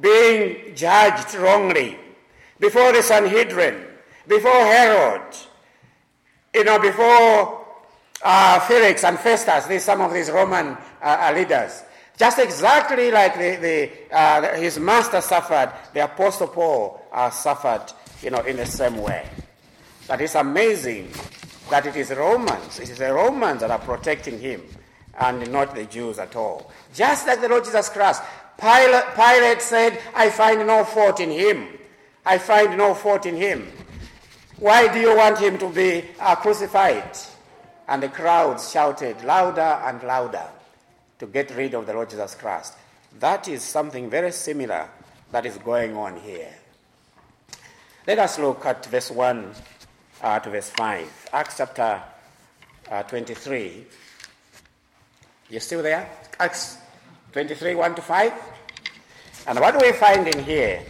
being 0.00 0.74
judged 0.74 1.34
wrongly, 1.34 1.98
before 2.60 2.92
the 2.92 3.02
Sanhedrin, 3.02 3.86
before 4.28 4.50
Herod, 4.50 5.34
you 6.54 6.64
know, 6.64 6.78
before 6.78 7.66
uh, 8.22 8.60
Felix 8.60 9.04
and 9.04 9.18
Festus, 9.18 9.66
these, 9.66 9.84
some 9.84 10.00
of 10.02 10.12
these 10.12 10.30
Roman 10.30 10.76
uh, 11.02 11.32
leaders. 11.34 11.82
Just 12.18 12.38
exactly 12.38 13.10
like 13.10 13.34
the, 13.34 13.56
the, 13.56 14.14
uh, 14.14 14.56
his 14.56 14.78
master 14.78 15.20
suffered, 15.20 15.72
the 15.92 16.04
Apostle 16.04 16.48
Paul 16.48 17.02
uh, 17.12 17.30
suffered, 17.30 17.92
you 18.22 18.30
know, 18.30 18.40
in 18.40 18.56
the 18.56 18.66
same 18.66 18.98
way. 18.98 19.26
But 20.08 20.20
it's 20.20 20.34
amazing 20.34 21.10
that 21.70 21.86
it 21.86 21.96
is 21.96 22.10
Romans, 22.10 22.78
it 22.78 22.88
is 22.90 22.98
the 22.98 23.12
Romans 23.12 23.60
that 23.60 23.70
are 23.70 23.78
protecting 23.78 24.38
him 24.38 24.62
and 25.18 25.50
not 25.50 25.74
the 25.74 25.84
Jews 25.84 26.18
at 26.18 26.36
all. 26.36 26.70
Just 26.94 27.26
like 27.26 27.40
the 27.40 27.48
Lord 27.48 27.64
Jesus 27.64 27.88
Christ, 27.88 28.22
Pilate, 28.58 29.14
Pilate 29.14 29.62
said, 29.62 30.00
I 30.14 30.30
find 30.30 30.66
no 30.66 30.84
fault 30.84 31.20
in 31.20 31.30
him. 31.30 31.68
I 32.24 32.38
find 32.38 32.76
no 32.76 32.94
fault 32.94 33.26
in 33.26 33.36
him. 33.36 33.70
Why 34.58 34.92
do 34.92 34.98
you 34.98 35.14
want 35.16 35.38
him 35.38 35.58
to 35.58 35.68
be 35.68 36.04
uh, 36.18 36.36
crucified? 36.36 37.16
And 37.88 38.02
the 38.02 38.08
crowds 38.08 38.70
shouted 38.70 39.22
louder 39.22 39.60
and 39.60 40.02
louder 40.02 40.48
to 41.18 41.26
get 41.26 41.54
rid 41.54 41.74
of 41.74 41.86
the 41.86 41.92
Lord 41.92 42.10
Jesus 42.10 42.34
Christ. 42.34 42.74
That 43.18 43.48
is 43.48 43.62
something 43.62 44.10
very 44.10 44.32
similar 44.32 44.88
that 45.30 45.46
is 45.46 45.56
going 45.58 45.96
on 45.96 46.18
here. 46.20 46.52
Let 48.06 48.18
us 48.18 48.38
look 48.38 48.64
at 48.66 48.84
verse 48.86 49.10
1 49.10 49.54
uh, 50.26 50.40
to 50.40 50.50
verse 50.50 50.70
5. 50.70 51.28
Acts 51.32 51.56
chapter 51.58 52.02
uh, 52.90 53.02
23. 53.04 53.84
You're 55.48 55.60
still 55.60 55.82
there? 55.82 56.10
Acts 56.40 56.78
23, 57.32 57.76
1 57.76 57.94
to 57.94 58.02
5. 58.02 58.32
And 59.46 59.60
what 59.60 59.80
we 59.80 59.92
find 59.92 60.26
in 60.26 60.42
here 60.42 60.82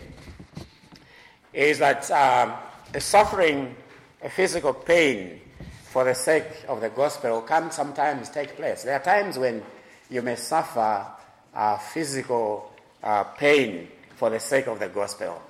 is 1.52 1.78
that 1.80 2.10
um, 2.10 2.54
suffering, 2.98 3.76
a 4.22 4.30
physical 4.30 4.72
pain 4.72 5.42
for 5.84 6.04
the 6.04 6.14
sake 6.14 6.64
of 6.66 6.80
the 6.80 6.88
gospel 6.88 7.42
can 7.42 7.70
sometimes 7.70 8.30
take 8.30 8.56
place. 8.56 8.84
There 8.84 8.94
are 8.94 9.04
times 9.04 9.38
when 9.38 9.62
you 10.08 10.22
may 10.22 10.36
suffer 10.36 11.06
uh, 11.54 11.76
physical 11.76 12.72
uh, 13.02 13.24
pain 13.24 13.88
for 14.14 14.30
the 14.30 14.40
sake 14.40 14.66
of 14.66 14.78
the 14.78 14.88
gospel. 14.88 15.42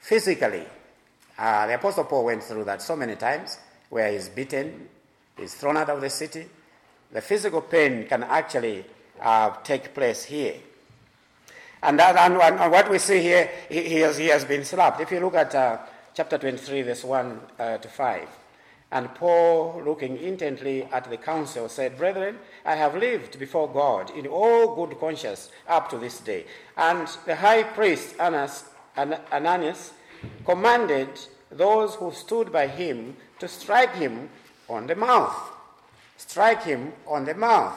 Physically, 0.00 0.66
uh, 1.38 1.66
the 1.66 1.74
Apostle 1.74 2.04
Paul 2.04 2.24
went 2.24 2.42
through 2.42 2.64
that 2.64 2.82
so 2.82 2.96
many 2.96 3.16
times 3.16 3.58
where 3.90 4.10
he's 4.10 4.28
beaten, 4.28 4.88
he's 5.38 5.54
thrown 5.54 5.76
out 5.76 5.90
of 5.90 6.00
the 6.00 6.10
city. 6.10 6.46
The 7.12 7.20
physical 7.20 7.60
pain 7.60 8.06
can 8.06 8.22
actually 8.24 8.84
uh, 9.20 9.50
take 9.62 9.94
place 9.94 10.24
here. 10.24 10.54
And, 11.82 11.98
that, 11.98 12.16
and, 12.16 12.40
and, 12.40 12.72
what 12.72 12.90
we 12.90 12.98
see 12.98 13.20
here, 13.20 13.50
he, 13.68 13.82
he, 13.82 13.96
has, 13.96 14.16
he 14.16 14.26
has 14.26 14.44
been 14.44 14.64
slapped. 14.64 15.00
If 15.00 15.12
you 15.12 15.20
look 15.20 15.34
at 15.34 15.54
uh, 15.54 15.78
chapter 16.14 16.38
23, 16.38 16.82
verse 16.82 17.04
1 17.04 17.40
uh, 17.58 17.78
to 17.78 17.88
5, 17.88 18.28
and 18.92 19.14
Paul, 19.14 19.82
looking 19.84 20.16
intently 20.16 20.84
at 20.84 21.10
the 21.10 21.16
council, 21.16 21.68
said, 21.68 21.98
Brethren, 21.98 22.38
I 22.64 22.76
have 22.76 22.96
lived 22.96 23.38
before 23.38 23.68
God 23.68 24.10
in 24.10 24.26
all 24.26 24.74
good 24.74 24.98
conscience 24.98 25.50
up 25.68 25.90
to 25.90 25.98
this 25.98 26.20
day. 26.20 26.46
And 26.76 27.08
the 27.26 27.36
high 27.36 27.64
priest 27.64 28.14
Annas, 28.18 28.64
Ananias 28.96 29.92
commanded 30.44 31.08
those 31.50 31.94
who 31.94 32.12
stood 32.12 32.52
by 32.52 32.66
him 32.66 33.16
to 33.38 33.48
strike 33.48 33.94
him 33.94 34.28
on 34.68 34.86
the 34.86 34.94
mouth. 34.94 35.34
Strike 36.16 36.64
him 36.64 36.92
on 37.06 37.24
the 37.24 37.34
mouth. 37.34 37.74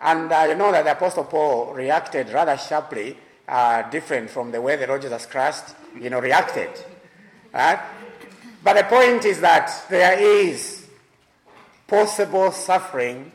And 0.00 0.30
uh, 0.30 0.46
you 0.48 0.54
know 0.54 0.72
that 0.72 0.84
the 0.84 0.92
Apostle 0.92 1.24
Paul 1.24 1.72
reacted 1.74 2.30
rather 2.30 2.56
sharply, 2.56 3.16
uh, 3.48 3.82
different 3.90 4.30
from 4.30 4.50
the 4.50 4.60
way 4.60 4.76
the 4.76 4.86
Lord 4.86 5.02
Jesus 5.02 5.26
Christ, 5.26 5.74
you 6.00 6.10
know, 6.10 6.20
reacted. 6.20 6.70
Right? 7.52 7.80
But 8.62 8.74
the 8.74 8.84
point 8.84 9.24
is 9.24 9.40
that 9.40 9.86
there 9.88 10.18
is 10.18 10.88
possible 11.86 12.50
suffering 12.50 13.30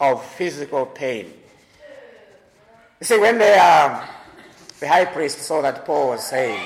of 0.00 0.24
physical 0.24 0.86
pain. 0.86 1.32
You 3.00 3.04
see, 3.04 3.18
when 3.18 3.38
the, 3.38 3.56
uh, 3.56 4.06
the 4.80 4.88
high 4.88 5.04
priest 5.04 5.38
saw 5.38 5.62
that 5.62 5.84
Paul 5.84 6.08
was 6.08 6.24
saying, 6.24 6.60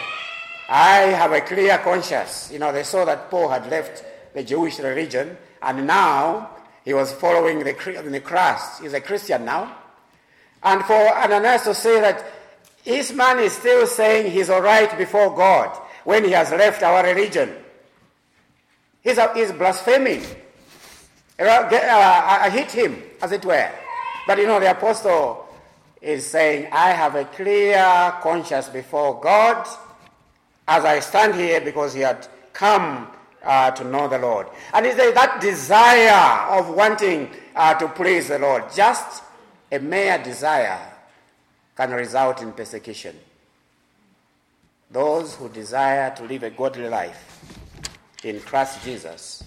I 0.72 0.98
have 0.98 1.32
a 1.32 1.40
clear 1.40 1.76
conscience, 1.78 2.50
you 2.52 2.60
know, 2.60 2.70
they 2.72 2.84
saw 2.84 3.04
that 3.04 3.28
Paul 3.28 3.48
had 3.48 3.68
left 3.68 4.04
the 4.32 4.44
Jewish 4.44 4.78
religion 4.78 5.36
and 5.60 5.86
now 5.86 6.50
he 6.84 6.94
was 6.94 7.12
following 7.12 7.58
the, 7.58 7.72
the 8.08 8.20
Christ. 8.20 8.80
He's 8.80 8.92
a 8.92 9.00
Christian 9.00 9.44
now. 9.44 9.76
And 10.62 10.84
for 10.84 10.94
Ananias 10.94 11.64
to 11.64 11.74
say 11.74 12.00
that 12.00 12.24
this 12.84 13.12
man 13.12 13.40
is 13.40 13.52
still 13.52 13.84
saying 13.86 14.30
he's 14.30 14.48
all 14.48 14.62
right 14.62 14.96
before 14.96 15.34
God 15.34 15.76
when 16.04 16.24
he 16.24 16.30
has 16.30 16.50
left 16.52 16.82
our 16.84 17.04
religion 17.04 17.56
He's, 19.02 19.18
a, 19.18 19.32
he's 19.34 19.52
blaspheming. 19.52 20.22
Uh, 21.38 21.68
I 21.72 22.50
hit 22.50 22.70
him, 22.70 23.02
as 23.22 23.32
it 23.32 23.44
were. 23.44 23.70
But 24.26 24.38
you 24.38 24.46
know, 24.46 24.60
the 24.60 24.70
apostle 24.70 25.48
is 26.02 26.26
saying, 26.26 26.68
I 26.70 26.90
have 26.90 27.14
a 27.14 27.24
clear 27.24 27.78
conscience 28.22 28.68
before 28.68 29.18
God 29.20 29.66
as 30.70 30.84
I 30.84 31.00
stand 31.00 31.34
here 31.34 31.60
because 31.60 31.92
he 31.94 32.00
had 32.00 32.28
come 32.52 33.08
uh, 33.42 33.72
to 33.72 33.82
know 33.82 34.06
the 34.06 34.18
Lord. 34.18 34.46
And 34.72 34.86
it's 34.86 34.96
that 34.96 35.40
desire 35.40 36.48
of 36.48 36.70
wanting 36.70 37.28
uh, 37.56 37.74
to 37.74 37.88
please 37.88 38.28
the 38.28 38.38
Lord, 38.38 38.64
just 38.72 39.24
a 39.72 39.80
mere 39.80 40.22
desire, 40.22 40.78
can 41.76 41.90
result 41.90 42.40
in 42.40 42.52
persecution. 42.52 43.18
Those 44.92 45.34
who 45.34 45.48
desire 45.48 46.14
to 46.14 46.22
live 46.22 46.44
a 46.44 46.50
godly 46.50 46.88
life 46.88 47.42
in 48.22 48.38
Christ 48.40 48.84
Jesus 48.84 49.42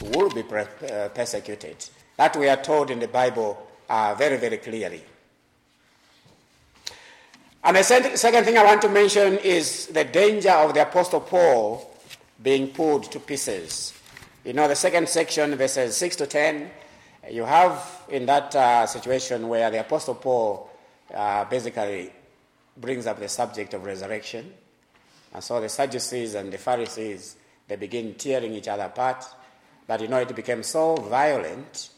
will 0.00 0.30
be 0.30 0.40
uh, 0.40 1.08
persecuted. 1.10 1.84
That 2.16 2.34
we 2.34 2.48
are 2.48 2.62
told 2.62 2.90
in 2.90 2.98
the 2.98 3.08
Bible 3.08 3.66
uh, 3.90 4.14
very, 4.14 4.38
very 4.38 4.56
clearly. 4.56 5.04
And 7.66 7.76
the 7.76 7.82
second 7.82 8.44
thing 8.44 8.56
I 8.56 8.62
want 8.62 8.80
to 8.82 8.88
mention 8.88 9.38
is 9.38 9.88
the 9.88 10.04
danger 10.04 10.52
of 10.52 10.72
the 10.72 10.82
Apostle 10.82 11.20
Paul 11.20 11.92
being 12.40 12.68
pulled 12.68 13.10
to 13.10 13.18
pieces. 13.18 13.92
You 14.44 14.52
know, 14.52 14.68
the 14.68 14.76
second 14.76 15.08
section, 15.08 15.52
verses 15.56 15.96
6 15.96 16.14
to 16.14 16.28
10, 16.28 16.70
you 17.32 17.44
have 17.44 18.04
in 18.08 18.24
that 18.26 18.54
uh, 18.54 18.86
situation 18.86 19.48
where 19.48 19.68
the 19.72 19.80
Apostle 19.80 20.14
Paul 20.14 20.70
uh, 21.12 21.44
basically 21.46 22.12
brings 22.76 23.04
up 23.04 23.18
the 23.18 23.28
subject 23.28 23.74
of 23.74 23.82
resurrection. 23.82 24.54
And 25.34 25.42
so 25.42 25.60
the 25.60 25.68
Sadducees 25.68 26.36
and 26.36 26.52
the 26.52 26.58
Pharisees 26.58 27.34
they 27.66 27.74
begin 27.74 28.14
tearing 28.14 28.54
each 28.54 28.68
other 28.68 28.84
apart. 28.84 29.24
But 29.88 30.00
you 30.00 30.06
know, 30.06 30.18
it 30.18 30.36
became 30.36 30.62
so 30.62 30.94
violent 30.94 31.88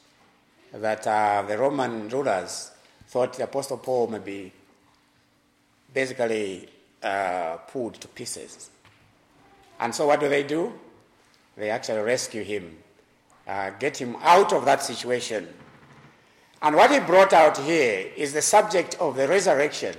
that 0.73 1.07
uh, 1.07 1.45
the 1.47 1.59
Roman 1.59 2.09
rulers 2.09 2.71
thought 3.09 3.35
the 3.35 3.45
Apostle 3.45 3.77
Paul 3.77 4.07
may 4.07 4.19
be 4.19 4.53
basically 5.93 6.69
uh, 7.03 7.57
pulled 7.69 7.95
to 7.95 8.09
pieces. 8.09 8.71
And 9.81 9.95
so, 9.95 10.07
what 10.07 10.21
do 10.21 10.29
they 10.29 10.43
do? 10.43 10.73
They 11.57 11.71
actually 11.71 12.01
rescue 12.01 12.43
him, 12.43 12.79
uh, 13.47 13.71
get 13.79 13.97
him 13.97 14.17
out 14.21 14.53
of 14.53 14.65
that 14.65 14.83
situation. 14.83 15.49
And 16.61 16.75
what 16.75 16.91
he 16.91 16.99
brought 17.01 17.33
out 17.33 17.59
here 17.59 18.11
is 18.17 18.33
the 18.33 18.43
subject 18.43 18.97
of 19.01 19.17
the 19.17 19.29
resurrection, 19.29 19.95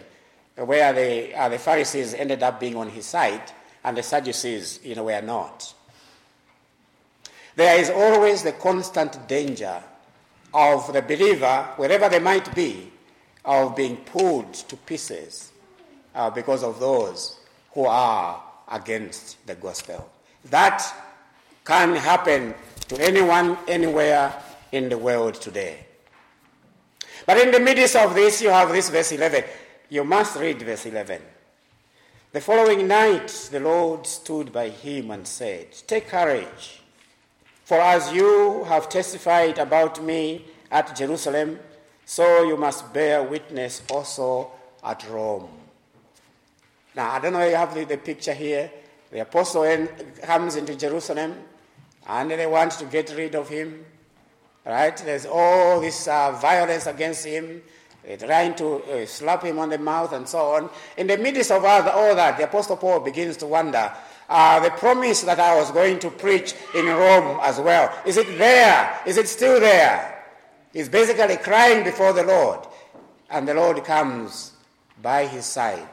where 0.56 0.92
the, 0.94 1.34
uh, 1.34 1.50
the 1.50 1.58
Pharisees 1.58 2.14
ended 2.14 2.44
up 2.44 2.60
being 2.60 2.76
on 2.76 2.90
his 2.90 3.06
side 3.06 3.52
and 3.84 3.96
the 3.96 4.04
Sadducees, 4.04 4.82
you 4.84 4.96
know, 4.96 5.06
were 5.06 5.22
not. 5.22 5.74
There 7.56 7.80
is 7.80 7.90
always 7.90 8.44
the 8.44 8.52
constant 8.54 9.28
danger 9.28 9.82
of 10.54 10.92
the 10.92 11.02
believer, 11.02 11.68
wherever 11.78 12.10
they 12.10 12.20
might 12.20 12.54
be, 12.54 12.92
of 13.46 13.76
being 13.76 13.98
pulled 13.98 14.54
to 14.54 14.76
pieces 14.76 15.52
uh, 16.20 16.30
because 16.30 16.64
of 16.64 16.82
those 16.82 17.40
who 17.72 17.86
are 17.86 18.44
against 18.70 19.46
the 19.48 19.56
gospel. 19.56 20.12
That 20.50 20.84
can 21.64 21.96
happen 21.96 22.54
to 22.90 23.02
anyone, 23.02 23.58
anywhere 23.70 24.34
in 24.74 24.90
the 24.90 24.98
world 24.98 25.36
today. 25.36 25.86
But 27.26 27.38
in 27.38 27.52
the 27.52 27.60
midst 27.60 27.96
of 27.96 28.16
this, 28.16 28.42
you 28.42 28.50
have 28.50 28.70
this 28.70 28.90
verse 28.90 29.14
11. 29.14 29.46
You 29.90 30.04
must 30.04 30.38
read 30.38 30.62
verse 30.62 30.86
11. 30.86 31.22
The 32.34 32.42
following 32.42 32.86
night, 32.86 33.50
the 33.52 33.62
Lord 33.62 34.06
stood 34.06 34.52
by 34.52 34.70
him 34.70 35.12
and 35.12 35.26
said, 35.26 35.72
Take 35.88 36.10
courage, 36.10 36.82
for 37.64 37.80
as 37.80 38.12
you 38.12 38.66
have 38.66 38.90
testified 38.90 39.58
about 39.58 40.04
me 40.04 40.46
at 40.70 40.96
Jerusalem, 40.96 41.60
so 42.06 42.44
you 42.44 42.58
must 42.58 42.94
bear 42.94 43.24
witness 43.24 43.84
also 43.90 44.52
at 44.84 45.08
Rome. 45.10 45.50
Now, 46.96 47.12
I 47.12 47.20
don't 47.20 47.34
know 47.34 47.42
if 47.42 47.52
you 47.52 47.56
have 47.56 47.74
the, 47.74 47.86
the 47.86 47.98
picture 47.98 48.34
here. 48.34 48.72
The 49.12 49.22
apostle 49.22 49.88
comes 50.22 50.56
into 50.56 50.76
Jerusalem 50.76 51.36
and 52.08 52.32
they 52.32 52.48
want 52.48 52.74
to 52.74 52.86
get 52.86 53.14
rid 53.16 53.36
of 53.36 53.50
him. 53.50 53.86
Right? 54.66 54.96
There's 54.98 55.26
all 55.26 55.80
this 55.80 56.08
uh, 56.08 56.32
violence 56.34 56.86
against 56.86 57.26
him, 57.26 57.62
uh, 58.08 58.18
trying 58.18 58.56
to 58.56 58.84
uh, 58.84 59.06
slap 59.06 59.44
him 59.44 59.58
on 59.58 59.70
the 59.70 59.78
mouth 59.78 60.14
and 60.14 60.28
so 60.28 60.40
on. 60.40 60.70
In 60.98 61.08
the 61.08 61.18
midst 61.18 61.52
of 61.52 61.64
all, 61.64 61.82
all 61.90 62.16
that, 62.16 62.38
the 62.38 62.44
Apostle 62.44 62.78
Paul 62.78 63.00
begins 63.00 63.38
to 63.38 63.48
wonder 63.48 63.92
uh, 64.30 64.60
the 64.60 64.70
promise 64.72 65.22
that 65.22 65.40
I 65.40 65.56
was 65.56 65.72
going 65.72 66.00
to 66.00 66.12
preach 66.12 66.54
in 66.76 66.86
Rome 66.86 67.40
as 67.42 67.60
well. 67.60 67.92
Is 68.06 68.18
it 68.18 68.38
there? 68.38 69.00
Is 69.06 69.18
it 69.18 69.28
still 69.28 69.60
there? 69.60 70.24
He's 70.72 70.90
basically 70.90 71.38
crying 71.38 71.84
before 71.84 72.14
the 72.14 72.24
Lord. 72.24 72.60
And 73.30 73.48
the 73.48 73.54
Lord 73.54 73.84
comes 73.84 74.54
by 75.02 75.26
his 75.26 75.46
side. 75.46 75.88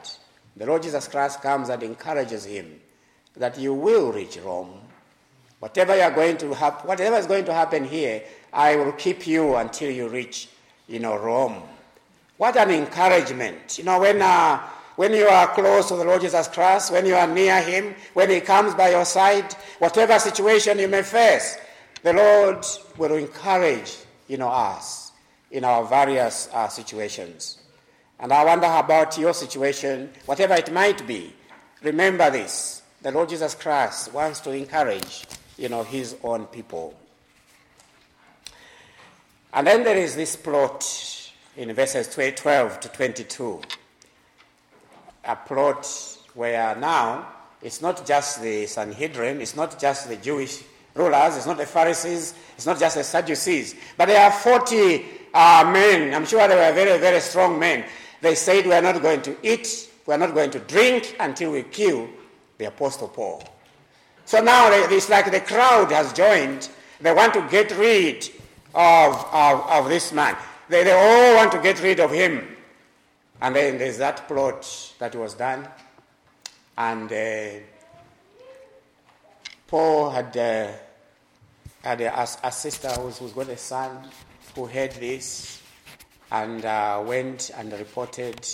The 0.57 0.65
Lord 0.65 0.81
Jesus 0.81 1.07
Christ 1.07 1.41
comes 1.41 1.69
and 1.69 1.83
encourages 1.83 2.43
him 2.43 2.79
that 3.35 3.59
you 3.59 3.75
will 3.75 4.11
reach 4.11 4.37
Rome. 4.37 4.73
Whatever 5.59 5.95
you 5.95 6.01
are 6.01 6.11
going 6.11 6.37
to 6.37 6.53
hap- 6.53 6.83
whatever 6.85 7.15
is 7.15 7.27
going 7.27 7.45
to 7.45 7.53
happen 7.53 7.83
here, 7.83 8.23
I 8.51 8.75
will 8.75 8.91
keep 8.93 9.27
you 9.27 9.55
until 9.55 9.91
you 9.91 10.07
reach, 10.07 10.49
you 10.87 10.99
know, 10.99 11.15
Rome. 11.15 11.61
What 12.37 12.57
an 12.57 12.71
encouragement. 12.71 13.77
You 13.77 13.83
know, 13.83 13.99
when, 13.99 14.21
uh, 14.21 14.59
when 14.95 15.13
you 15.13 15.27
are 15.27 15.47
close 15.47 15.89
to 15.89 15.95
the 15.95 16.03
Lord 16.03 16.21
Jesus 16.21 16.47
Christ, 16.47 16.91
when 16.91 17.05
you 17.05 17.15
are 17.15 17.27
near 17.27 17.61
Him, 17.61 17.93
when 18.13 18.29
He 18.29 18.41
comes 18.41 18.73
by 18.73 18.89
your 18.89 19.05
side, 19.05 19.53
whatever 19.77 20.17
situation 20.17 20.79
you 20.79 20.87
may 20.87 21.03
face, 21.03 21.57
the 22.01 22.13
Lord 22.13 22.65
will 22.97 23.15
encourage, 23.15 23.97
you 24.27 24.37
know, 24.37 24.49
us 24.49 25.11
in 25.51 25.63
our 25.63 25.83
various 25.85 26.49
uh, 26.51 26.67
situations. 26.67 27.56
And 28.19 28.33
I 28.33 28.43
wonder 28.43 28.67
about 28.67 29.17
your 29.17 29.33
situation, 29.33 30.09
whatever 30.25 30.55
it 30.55 30.71
might 30.71 31.05
be. 31.05 31.33
Remember 31.83 32.31
this. 32.31 32.81
The 33.01 33.11
Lord 33.11 33.29
Jesus 33.29 33.53
Christ 33.53 34.11
wants 34.11 34.39
to 34.41 34.51
encourage, 34.51 35.25
you 35.57 35.69
know, 35.69 35.83
his 35.83 36.15
own 36.23 36.47
people. 36.47 36.97
And 39.53 39.67
then 39.67 39.83
there 39.83 39.97
is 39.97 40.15
this 40.15 40.35
plot 40.35 40.83
in 41.55 41.73
verses 41.73 42.07
12 42.07 42.79
to 42.79 42.89
22. 42.89 43.61
A 45.25 45.35
plot 45.35 46.17
where 46.33 46.75
now 46.75 47.27
it's 47.61 47.81
not 47.81 48.05
just 48.05 48.41
the 48.41 48.65
Sanhedrin, 48.65 49.41
it's 49.41 49.55
not 49.55 49.79
just 49.79 50.09
the 50.09 50.15
Jewish 50.15 50.63
rulers, 50.95 51.37
it's 51.37 51.45
not 51.45 51.57
the 51.57 51.65
Pharisees, 51.65 52.33
it's 52.55 52.65
not 52.65 52.79
just 52.79 52.95
the 52.95 53.03
Sadducees, 53.03 53.75
but 53.97 54.07
there 54.07 54.23
are 54.23 54.31
40 54.31 55.05
uh, 55.33 55.69
men. 55.71 56.13
I'm 56.13 56.25
sure 56.25 56.47
they 56.47 56.55
were 56.55 56.73
very, 56.73 56.99
very 56.99 57.19
strong 57.19 57.59
men. 57.59 57.85
They 58.21 58.35
said, 58.35 58.65
We 58.65 58.73
are 58.73 58.81
not 58.81 59.01
going 59.01 59.21
to 59.23 59.37
eat, 59.43 59.89
we 60.05 60.13
are 60.13 60.17
not 60.17 60.33
going 60.33 60.51
to 60.51 60.59
drink 60.59 61.15
until 61.19 61.51
we 61.51 61.63
kill 61.63 62.07
the 62.57 62.65
Apostle 62.65 63.07
Paul. 63.07 63.43
So 64.25 64.41
now 64.41 64.69
it's 64.71 65.09
like 65.09 65.31
the 65.31 65.39
crowd 65.39 65.91
has 65.91 66.11
joined. 66.13 66.69
They 66.99 67.13
want 67.13 67.33
to 67.35 67.47
get 67.49 67.71
rid 67.77 68.29
of, 68.73 69.25
of, 69.31 69.69
of 69.69 69.89
this 69.89 70.11
man. 70.11 70.35
They, 70.69 70.83
they 70.83 70.91
all 70.91 71.35
want 71.35 71.51
to 71.53 71.59
get 71.59 71.81
rid 71.81 71.99
of 71.99 72.11
him. 72.11 72.45
And 73.41 73.55
then 73.55 73.77
there's 73.77 73.99
that 73.99 74.27
plot 74.27 74.93
that 74.99 75.15
was 75.15 75.35
done. 75.35 75.67
And 76.77 77.11
uh, 77.11 77.59
Paul 79.67 80.09
had, 80.09 80.35
uh, 80.35 80.71
had 81.83 82.01
a, 82.01 82.27
a, 82.43 82.51
sister 82.51 82.89
who's, 82.89 83.19
who's 83.19 83.33
got 83.33 83.49
a 83.49 83.57
son 83.57 84.09
who 84.55 84.65
heard 84.65 84.91
this 84.93 85.61
and 86.31 86.65
uh, 86.65 87.01
went 87.05 87.51
and 87.55 87.71
reported 87.73 88.47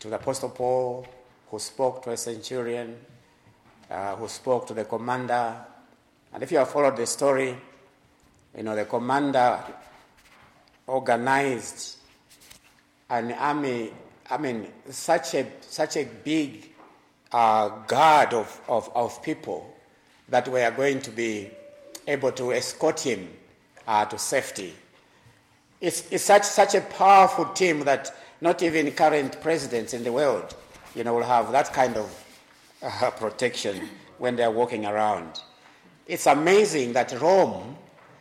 to 0.00 0.08
the 0.08 0.16
Apostle 0.16 0.50
Paul, 0.50 1.06
who 1.50 1.58
spoke 1.58 2.02
to 2.04 2.10
a 2.10 2.16
centurion, 2.16 2.96
uh, 3.90 4.16
who 4.16 4.28
spoke 4.28 4.66
to 4.68 4.74
the 4.74 4.84
commander. 4.84 5.56
And 6.32 6.42
if 6.42 6.52
you 6.52 6.58
have 6.58 6.70
followed 6.70 6.96
the 6.96 7.06
story, 7.06 7.56
you 8.56 8.62
know, 8.62 8.76
the 8.76 8.84
commander 8.84 9.62
organized 10.86 11.96
an 13.10 13.32
army, 13.32 13.92
I 14.30 14.38
mean, 14.38 14.68
such 14.90 15.34
a, 15.34 15.46
such 15.60 15.96
a 15.96 16.04
big 16.04 16.72
uh, 17.32 17.68
guard 17.86 18.34
of, 18.34 18.60
of, 18.68 18.90
of 18.94 19.22
people 19.22 19.74
that 20.28 20.48
were 20.48 20.70
going 20.70 21.00
to 21.00 21.10
be 21.10 21.50
able 22.06 22.32
to 22.32 22.52
escort 22.52 23.00
him 23.00 23.28
uh, 23.86 24.04
to 24.06 24.18
safety. 24.18 24.74
It's, 25.80 26.10
it's 26.10 26.24
such, 26.24 26.44
such 26.44 26.74
a 26.74 26.80
powerful 26.80 27.46
team 27.46 27.80
that 27.80 28.14
not 28.40 28.62
even 28.62 28.90
current 28.92 29.40
presidents 29.40 29.94
in 29.94 30.04
the 30.04 30.12
world 30.12 30.54
you 30.94 31.04
know, 31.04 31.14
will 31.14 31.22
have 31.22 31.52
that 31.52 31.72
kind 31.72 31.96
of 31.96 32.24
uh, 32.82 33.10
protection 33.12 33.88
when 34.18 34.36
they're 34.36 34.50
walking 34.50 34.86
around. 34.86 35.40
It's 36.06 36.26
amazing 36.26 36.94
that 36.94 37.12
Rome 37.20 37.76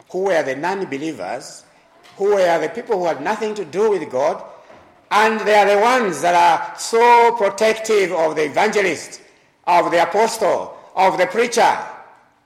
who 0.09 0.23
were 0.23 0.43
the 0.43 0.55
non 0.55 0.85
believers, 0.85 1.65
who 2.15 2.35
were 2.35 2.59
the 2.59 2.69
people 2.69 2.99
who 2.99 3.05
had 3.05 3.21
nothing 3.21 3.53
to 3.55 3.65
do 3.65 3.91
with 3.91 4.09
God, 4.09 4.43
and 5.11 5.39
they 5.41 5.55
are 5.55 5.75
the 5.75 5.81
ones 5.81 6.21
that 6.21 6.35
are 6.35 6.77
so 6.77 7.35
protective 7.37 8.11
of 8.11 8.35
the 8.35 8.45
evangelist, 8.45 9.21
of 9.65 9.91
the 9.91 10.01
apostle, 10.01 10.77
of 10.95 11.17
the 11.17 11.27
preacher. 11.27 11.77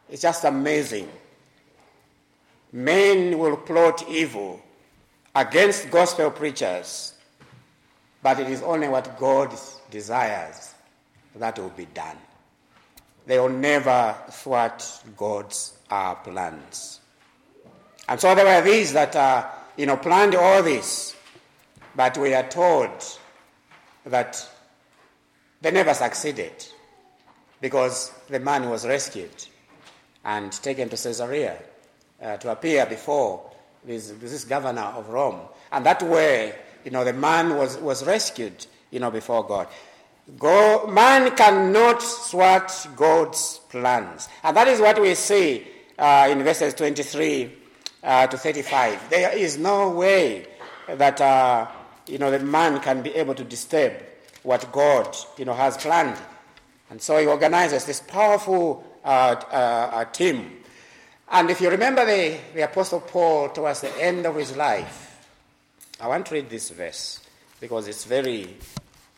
It's 0.10 0.22
just 0.22 0.44
amazing. 0.44 1.10
Men 2.74 3.38
will 3.38 3.58
plot 3.58 4.06
evil 4.10 4.62
against 5.36 5.90
gospel 5.92 6.32
preachers, 6.32 7.14
but 8.22 8.40
it 8.40 8.48
is 8.48 8.62
only 8.62 8.88
what 8.88 9.18
God 9.18 9.54
desires 9.90 10.74
that 11.36 11.58
will 11.58 11.70
be 11.70 11.86
done. 11.86 12.18
They 13.26 13.40
will 13.40 13.50
never 13.50 14.16
thwart 14.30 14.84
God's 15.16 15.78
uh, 15.90 16.16
plans. 16.16 17.00
And 18.10 18.20
so 18.20 18.36
there 18.36 18.46
were 18.46 18.66
these 18.66 18.94
that, 18.94 19.16
uh, 19.16 19.48
you 19.78 19.86
know, 19.86 19.98
planned 19.98 20.36
all 20.36 20.62
this, 20.64 21.16
but 21.96 22.18
we 22.18 22.34
are 22.34 22.48
told 22.48 22.90
that 24.06 24.48
they 25.62 25.72
never 25.72 25.94
succeeded 25.94 26.66
because 27.62 28.12
the 28.28 28.40
man 28.40 28.70
was 28.70 28.86
rescued 28.86 29.48
and 30.26 30.52
taken 30.52 30.90
to 30.90 30.98
Caesarea 30.98 31.62
uh, 32.22 32.38
to 32.38 32.52
appear 32.52 32.86
before 32.86 33.51
this, 33.86 34.12
this 34.20 34.44
governor 34.44 34.82
of 34.82 35.10
Rome. 35.10 35.40
And 35.72 35.86
that 35.86 36.04
way, 36.04 36.56
you 36.84 36.92
know, 36.92 37.04
the 37.04 37.14
man 37.14 37.56
was, 37.58 37.78
was 37.78 38.06
rescued, 38.06 38.66
you 38.92 39.00
know, 39.00 39.12
before 39.12 39.46
God. 39.46 39.68
Man 40.90 41.36
cannot 41.36 42.02
thwart 42.02 42.72
God's 42.96 43.60
plans. 43.70 44.30
And 44.44 44.56
that 44.56 44.68
is 44.68 44.80
what 44.80 45.02
we 45.02 45.16
see 45.16 45.68
uh, 45.98 46.28
in 46.32 46.44
verses 46.44 46.74
23 46.74 47.52
uh, 48.04 48.28
to 48.28 48.38
35. 48.38 49.10
There 49.10 49.36
is 49.38 49.58
no 49.58 49.90
way 49.90 50.48
that 50.88 51.22
uh, 51.22 51.68
you 52.08 52.18
know 52.18 52.32
the 52.32 52.40
man 52.40 52.80
can 52.82 53.02
be 53.02 53.12
able 53.12 53.36
to 53.36 53.44
disturb 53.44 53.94
what 54.44 54.72
God 54.72 55.16
you 55.38 55.46
know 55.46 55.54
has 55.54 55.78
planned, 55.78 56.18
and 56.90 57.02
so 57.02 57.18
he 57.18 57.28
organizes 57.28 57.86
this 57.86 58.00
powerful 58.00 58.84
uh, 59.04 59.36
uh 59.52 60.06
team. 60.06 60.58
And 61.32 61.50
if 61.50 61.62
you 61.62 61.70
remember 61.70 62.06
the, 62.06 62.38
the 62.54 62.62
Apostle 62.64 63.02
Paul 63.02 63.50
towards 63.50 63.82
the 63.82 64.02
end 64.02 64.26
of 64.26 64.36
his 64.36 64.56
life, 64.56 65.26
I 66.00 66.08
want 66.08 66.26
to 66.28 66.34
read 66.34 66.50
this 66.50 66.70
verse 66.72 67.22
because 67.60 67.88
it's 67.88 68.04
very, 68.04 68.58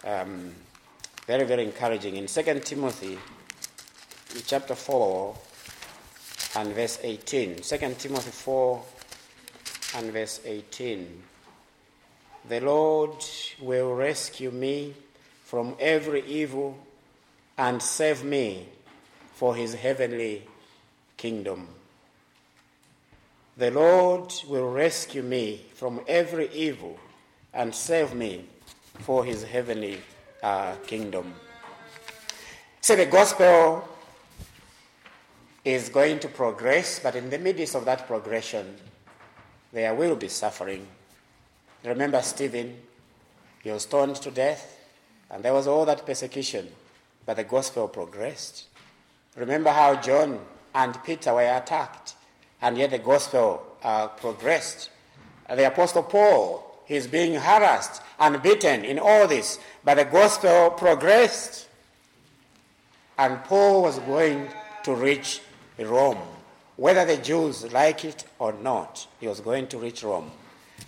um, 0.05 0.53
very, 1.25 1.43
very 1.45 1.63
encouraging. 1.63 2.17
In 2.17 2.27
2 2.27 2.59
Timothy, 2.59 3.17
chapter 4.45 4.75
4, 4.75 5.35
and 6.55 6.73
verse 6.73 6.99
18. 7.01 7.55
2 7.57 7.77
Timothy 7.97 8.31
4 8.31 8.83
and 9.95 10.11
verse 10.11 10.39
18. 10.45 11.23
The 12.47 12.59
Lord 12.61 13.25
will 13.61 13.95
rescue 13.95 14.51
me 14.51 14.93
from 15.45 15.75
every 15.79 16.23
evil 16.25 16.77
and 17.57 17.81
save 17.81 18.23
me 18.23 18.67
for 19.33 19.55
his 19.55 19.73
heavenly 19.73 20.43
kingdom. 21.17 21.67
The 23.55 23.71
Lord 23.71 24.33
will 24.47 24.71
rescue 24.71 25.21
me 25.21 25.61
from 25.75 26.01
every 26.07 26.49
evil 26.53 26.97
and 27.53 27.73
save 27.73 28.15
me 28.15 28.45
for 28.99 29.23
his 29.23 29.43
heavenly 29.43 29.99
uh, 30.41 30.75
kingdom. 30.87 31.33
So 32.81 32.95
the 32.95 33.05
gospel 33.05 33.87
is 35.63 35.89
going 35.89 36.19
to 36.19 36.27
progress, 36.27 36.99
but 36.99 37.15
in 37.15 37.29
the 37.29 37.37
midst 37.37 37.75
of 37.75 37.85
that 37.85 38.07
progression, 38.07 38.75
there 39.71 39.93
will 39.93 40.15
be 40.15 40.27
suffering. 40.27 40.85
Remember 41.85 42.21
Stephen? 42.21 42.77
He 43.61 43.71
was 43.71 43.83
stoned 43.83 44.15
to 44.17 44.31
death, 44.31 44.77
and 45.29 45.43
there 45.43 45.53
was 45.53 45.67
all 45.67 45.85
that 45.85 46.05
persecution, 46.05 46.69
but 47.25 47.37
the 47.37 47.43
gospel 47.43 47.87
progressed. 47.87 48.65
Remember 49.37 49.69
how 49.69 49.95
John 49.95 50.39
and 50.75 51.01
Peter 51.03 51.33
were 51.33 51.41
attacked, 51.41 52.12
and 52.63 52.77
yet 52.77 52.91
the 52.91 52.97
gospel 52.97 53.61
uh, 53.83 54.07
progressed. 54.07 54.89
The 55.49 55.67
Apostle 55.67 56.03
Paul 56.03 56.81
is 56.87 57.07
being 57.07 57.33
harassed 57.33 58.01
and 58.19 58.41
beaten 58.41 58.85
in 58.85 58.97
all 58.99 59.27
this, 59.27 59.59
but 59.83 59.95
the 59.95 60.05
gospel 60.05 60.71
progressed. 60.71 61.67
And 63.19 63.43
Paul 63.43 63.83
was 63.83 63.99
going 63.99 64.47
to 64.83 64.95
reach 64.95 65.41
Rome. 65.77 66.17
Whether 66.77 67.05
the 67.05 67.21
Jews 67.21 67.71
like 67.71 68.05
it 68.05 68.23
or 68.39 68.53
not, 68.53 69.07
he 69.19 69.27
was 69.27 69.41
going 69.41 69.67
to 69.67 69.77
reach 69.77 70.01
Rome. 70.01 70.31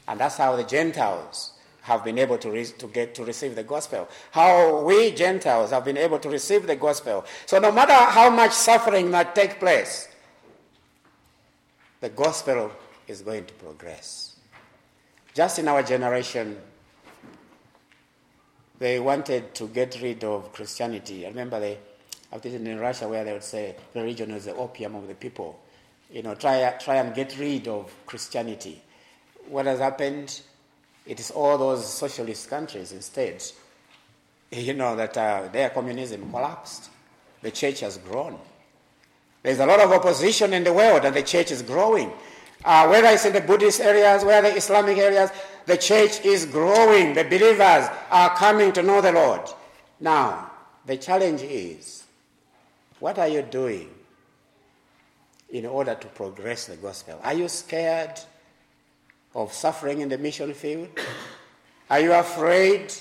And 0.08 0.20
that's 0.20 0.38
how 0.38 0.56
the 0.56 0.64
Gentiles 0.64 1.52
have 1.82 2.04
been 2.04 2.18
able 2.18 2.38
to, 2.38 2.50
re- 2.50 2.66
to 2.66 2.88
get 2.88 3.14
to 3.16 3.26
receive 3.26 3.54
the 3.54 3.64
gospel. 3.64 4.08
How 4.32 4.82
we 4.82 5.12
Gentiles 5.12 5.72
have 5.72 5.84
been 5.84 5.98
able 5.98 6.20
to 6.20 6.30
receive 6.30 6.66
the 6.66 6.78
gospel. 6.78 7.26
So 7.46 7.60
no 7.60 7.72
matter 7.72 7.94
how 7.94 8.30
much 8.30 8.54
suffering 8.54 9.12
might 9.12 9.36
take 9.36 9.60
place, 9.60 10.08
the 12.02 12.10
gospel 12.10 12.72
is 13.08 13.22
going 13.22 13.46
to 13.46 13.54
progress. 13.54 14.36
Just 15.34 15.60
in 15.60 15.68
our 15.68 15.84
generation, 15.84 16.58
they 18.80 19.00
wanted 19.00 19.54
to 19.56 19.68
get 19.68 20.00
rid 20.02 20.24
of 20.24 20.52
Christianity. 20.54 21.26
I 21.26 21.30
remember 21.30 21.60
they, 21.60 21.78
I've 22.32 22.42
been 22.42 22.68
in 22.68 22.80
Russia 22.80 23.08
where 23.08 23.24
they 23.24 23.34
would 23.34 23.44
say 23.44 23.76
religion 23.94 24.32
is 24.32 24.46
the 24.46 24.56
opium 24.56 24.96
of 24.96 25.08
the 25.08 25.16
people. 25.16 25.60
You 26.12 26.24
know, 26.24 26.36
try, 26.36 26.70
try 26.80 26.96
and 26.96 27.14
get 27.14 27.38
rid 27.38 27.68
of 27.68 27.94
Christianity. 28.06 28.82
What 29.50 29.66
has 29.66 29.80
happened? 29.80 30.42
It 31.06 31.20
is 31.20 31.32
all 31.32 31.58
those 31.58 31.92
socialist 31.92 32.50
countries 32.50 32.92
instead. 32.92 33.44
You 34.52 34.76
know, 34.76 34.96
that 34.96 35.18
uh, 35.18 35.50
their 35.52 35.72
communism 35.72 36.30
collapsed. 36.30 36.90
The 37.42 37.50
church 37.52 37.80
has 37.80 37.98
grown. 37.98 38.40
There's 39.46 39.60
a 39.60 39.66
lot 39.68 39.80
of 39.80 39.92
opposition 39.92 40.54
in 40.54 40.64
the 40.64 40.74
world, 40.74 41.06
and 41.06 41.16
the 41.16 41.22
church 41.22 41.52
is 41.52 41.62
growing. 41.62 42.12
Uh, 42.64 42.88
whether 42.88 43.10
it's 43.10 43.28
in 43.28 43.34
the 43.34 43.42
Buddhist 43.42 43.80
areas, 43.80 44.26
whether 44.26 44.50
the 44.50 44.58
Islamic 44.58 44.98
areas, 44.98 45.30
the 45.68 45.78
church 45.78 46.26
is 46.26 46.48
growing. 46.48 47.14
The 47.14 47.26
believers 47.26 47.88
are 48.10 48.36
coming 48.36 48.74
to 48.74 48.82
know 48.82 49.02
the 49.02 49.12
Lord. 49.12 49.42
Now, 50.00 50.50
the 50.88 50.98
challenge 50.98 51.44
is 51.44 52.06
what 53.00 53.20
are 53.20 53.28
you 53.28 53.44
doing 53.44 53.92
in 55.52 55.68
order 55.68 55.94
to 55.94 56.08
progress 56.08 56.66
the 56.66 56.78
gospel? 56.78 57.20
Are 57.24 57.36
you 57.36 57.48
scared 57.48 58.20
of 59.36 59.54
suffering 59.54 60.02
in 60.02 60.10
the 60.10 60.18
mission 60.18 60.56
field? 60.56 60.90
Are 61.92 62.00
you 62.00 62.14
afraid 62.14 62.92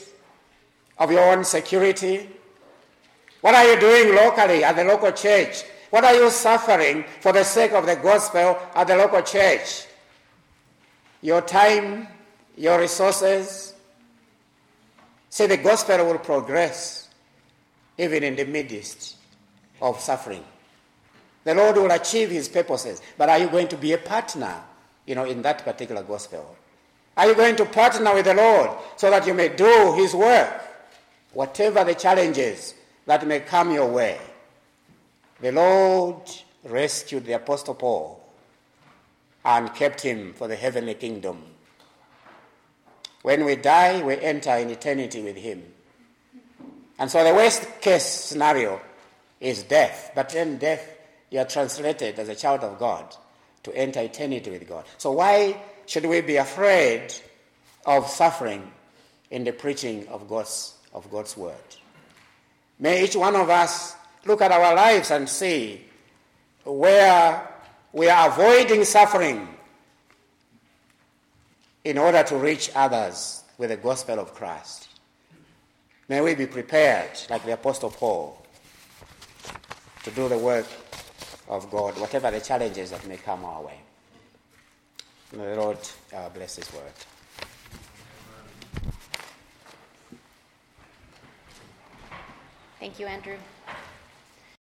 of 0.99 1.11
your 1.11 1.33
own 1.33 1.43
security? 1.43 2.29
What 3.41 3.55
are 3.55 3.65
you 3.65 3.81
doing 3.81 4.15
locally 4.15 4.63
at 4.63 4.77
the 4.77 4.85
local 4.85 5.11
church 5.13 5.65
what 5.95 6.03
are 6.03 6.15
you 6.17 6.29
suffering 6.29 7.05
for 7.21 7.33
the 7.33 7.45
sake 7.45 7.71
of 7.71 7.87
the 7.87 7.95
gospel 7.95 8.59
at 8.75 8.89
the 8.89 8.97
local 8.97 9.23
church? 9.23 9.87
Your 11.23 11.41
time, 11.41 12.09
your 12.57 12.81
resources. 12.81 13.75
See, 15.31 15.47
the 15.47 15.57
gospel 15.57 16.05
will 16.05 16.19
progress 16.19 17.09
even 17.97 18.25
in 18.25 18.35
the 18.35 18.45
midst 18.45 19.19
of 19.81 20.01
suffering. 20.01 20.43
The 21.45 21.55
Lord 21.55 21.77
will 21.77 21.93
achieve 21.93 22.29
his 22.29 22.49
purposes, 22.49 23.01
but 23.17 23.29
are 23.29 23.39
you 23.39 23.49
going 23.49 23.69
to 23.69 23.77
be 23.77 23.93
a 23.93 23.99
partner, 23.99 24.65
you 25.07 25.15
know, 25.15 25.27
in 25.27 25.43
that 25.43 25.65
particular 25.65 26.03
gospel? 26.03 26.57
Are 27.17 27.29
you 27.29 27.37
going 27.37 27.55
to 27.55 27.67
partner 27.67 28.13
with 28.13 28.25
the 28.25 28.35
Lord 28.35 28.71
so 28.97 29.11
that 29.11 29.29
you 29.29 29.35
may 29.35 29.51
do 29.51 29.95
his 29.97 30.13
work, 30.13 30.61
whatever 31.35 31.85
the 31.85 31.95
challenges 31.95 32.75
that 33.07 33.25
may 33.25 33.39
come 33.39 33.71
your 33.71 33.87
way? 33.87 34.19
The 35.41 35.53
Lord 35.53 36.23
rescued 36.65 37.27
the 37.27 37.35
Apostle 37.35 37.75
Paul 37.75 38.25
and 39.45 39.75
kept 39.75 40.01
him 40.01 40.33
for 40.33 40.49
the 40.49 40.57
heavenly 40.57 40.95
kingdom. 40.95 41.43
When 43.23 43.45
we 43.45 43.57
die, 43.57 44.03
we 44.03 44.17
enter 44.19 44.55
in 44.57 44.71
eternity 44.71 45.23
with 45.23 45.37
him. 45.37 45.63
And 46.99 47.11
so 47.11 47.25
the 47.25 47.35
worst 47.35 47.81
case 47.81 48.05
scenario 48.05 48.81
is 49.41 49.63
death. 49.65 50.13
But 50.15 50.31
then 50.31 50.59
death, 50.59 50.89
you 51.31 51.41
are 51.41 51.45
translated 51.45 52.19
as 52.19 52.29
a 52.29 52.35
child 52.35 52.61
of 52.61 52.79
God 52.79 53.15
to 53.65 53.77
enter 53.77 54.01
eternity 54.01 54.51
with 54.51 54.69
God. 54.69 54.85
So 54.99 55.13
why 55.13 55.61
should 55.87 56.07
we 56.07 56.21
be 56.21 56.37
afraid 56.37 57.13
of 57.85 58.09
suffering 58.09 58.71
in 59.31 59.45
the 59.45 59.53
preaching 59.53 60.07
of 60.09 60.29
God's, 60.29 60.75
of 60.93 61.11
God's 61.11 61.37
word? 61.37 61.55
May 62.79 63.05
each 63.05 63.17
one 63.17 63.37
of 63.37 63.51
us 63.51 63.97
look 64.27 64.41
at 64.41 64.53
our 64.53 64.75
lives 64.75 65.11
and 65.11 65.29
see 65.29 65.85
where 66.65 67.49
we 67.93 68.09
are 68.09 68.29
avoiding 68.29 68.85
suffering 68.85 69.49
in 71.85 71.99
order 71.99 72.23
to 72.23 72.37
reach 72.37 72.71
others 72.75 73.45
with 73.59 73.71
the 73.71 73.77
gospel 73.77 74.19
of 74.19 74.35
Christ. 74.35 74.89
May 76.09 76.21
we 76.21 76.35
be 76.35 76.47
prepared, 76.47 77.11
like 77.31 77.45
the 77.45 77.53
Apostle 77.53 77.91
Paul, 77.91 78.45
to 80.03 80.11
do 80.11 80.29
the 80.29 80.39
work 80.39 80.67
of 81.49 81.71
God, 81.71 81.99
whatever 81.99 82.31
the 82.31 82.41
challenges 82.41 82.91
that 82.91 83.07
may 83.07 83.17
come 83.17 83.45
our 83.45 83.63
way. 83.63 83.79
May 85.33 85.47
the 85.47 85.57
Lord 85.57 85.79
uh, 86.15 86.29
bless 86.31 86.57
His 86.57 86.73
word. 86.73 86.93
Thank 92.81 93.01
you, 93.01 93.07
Andrew. 93.07 93.37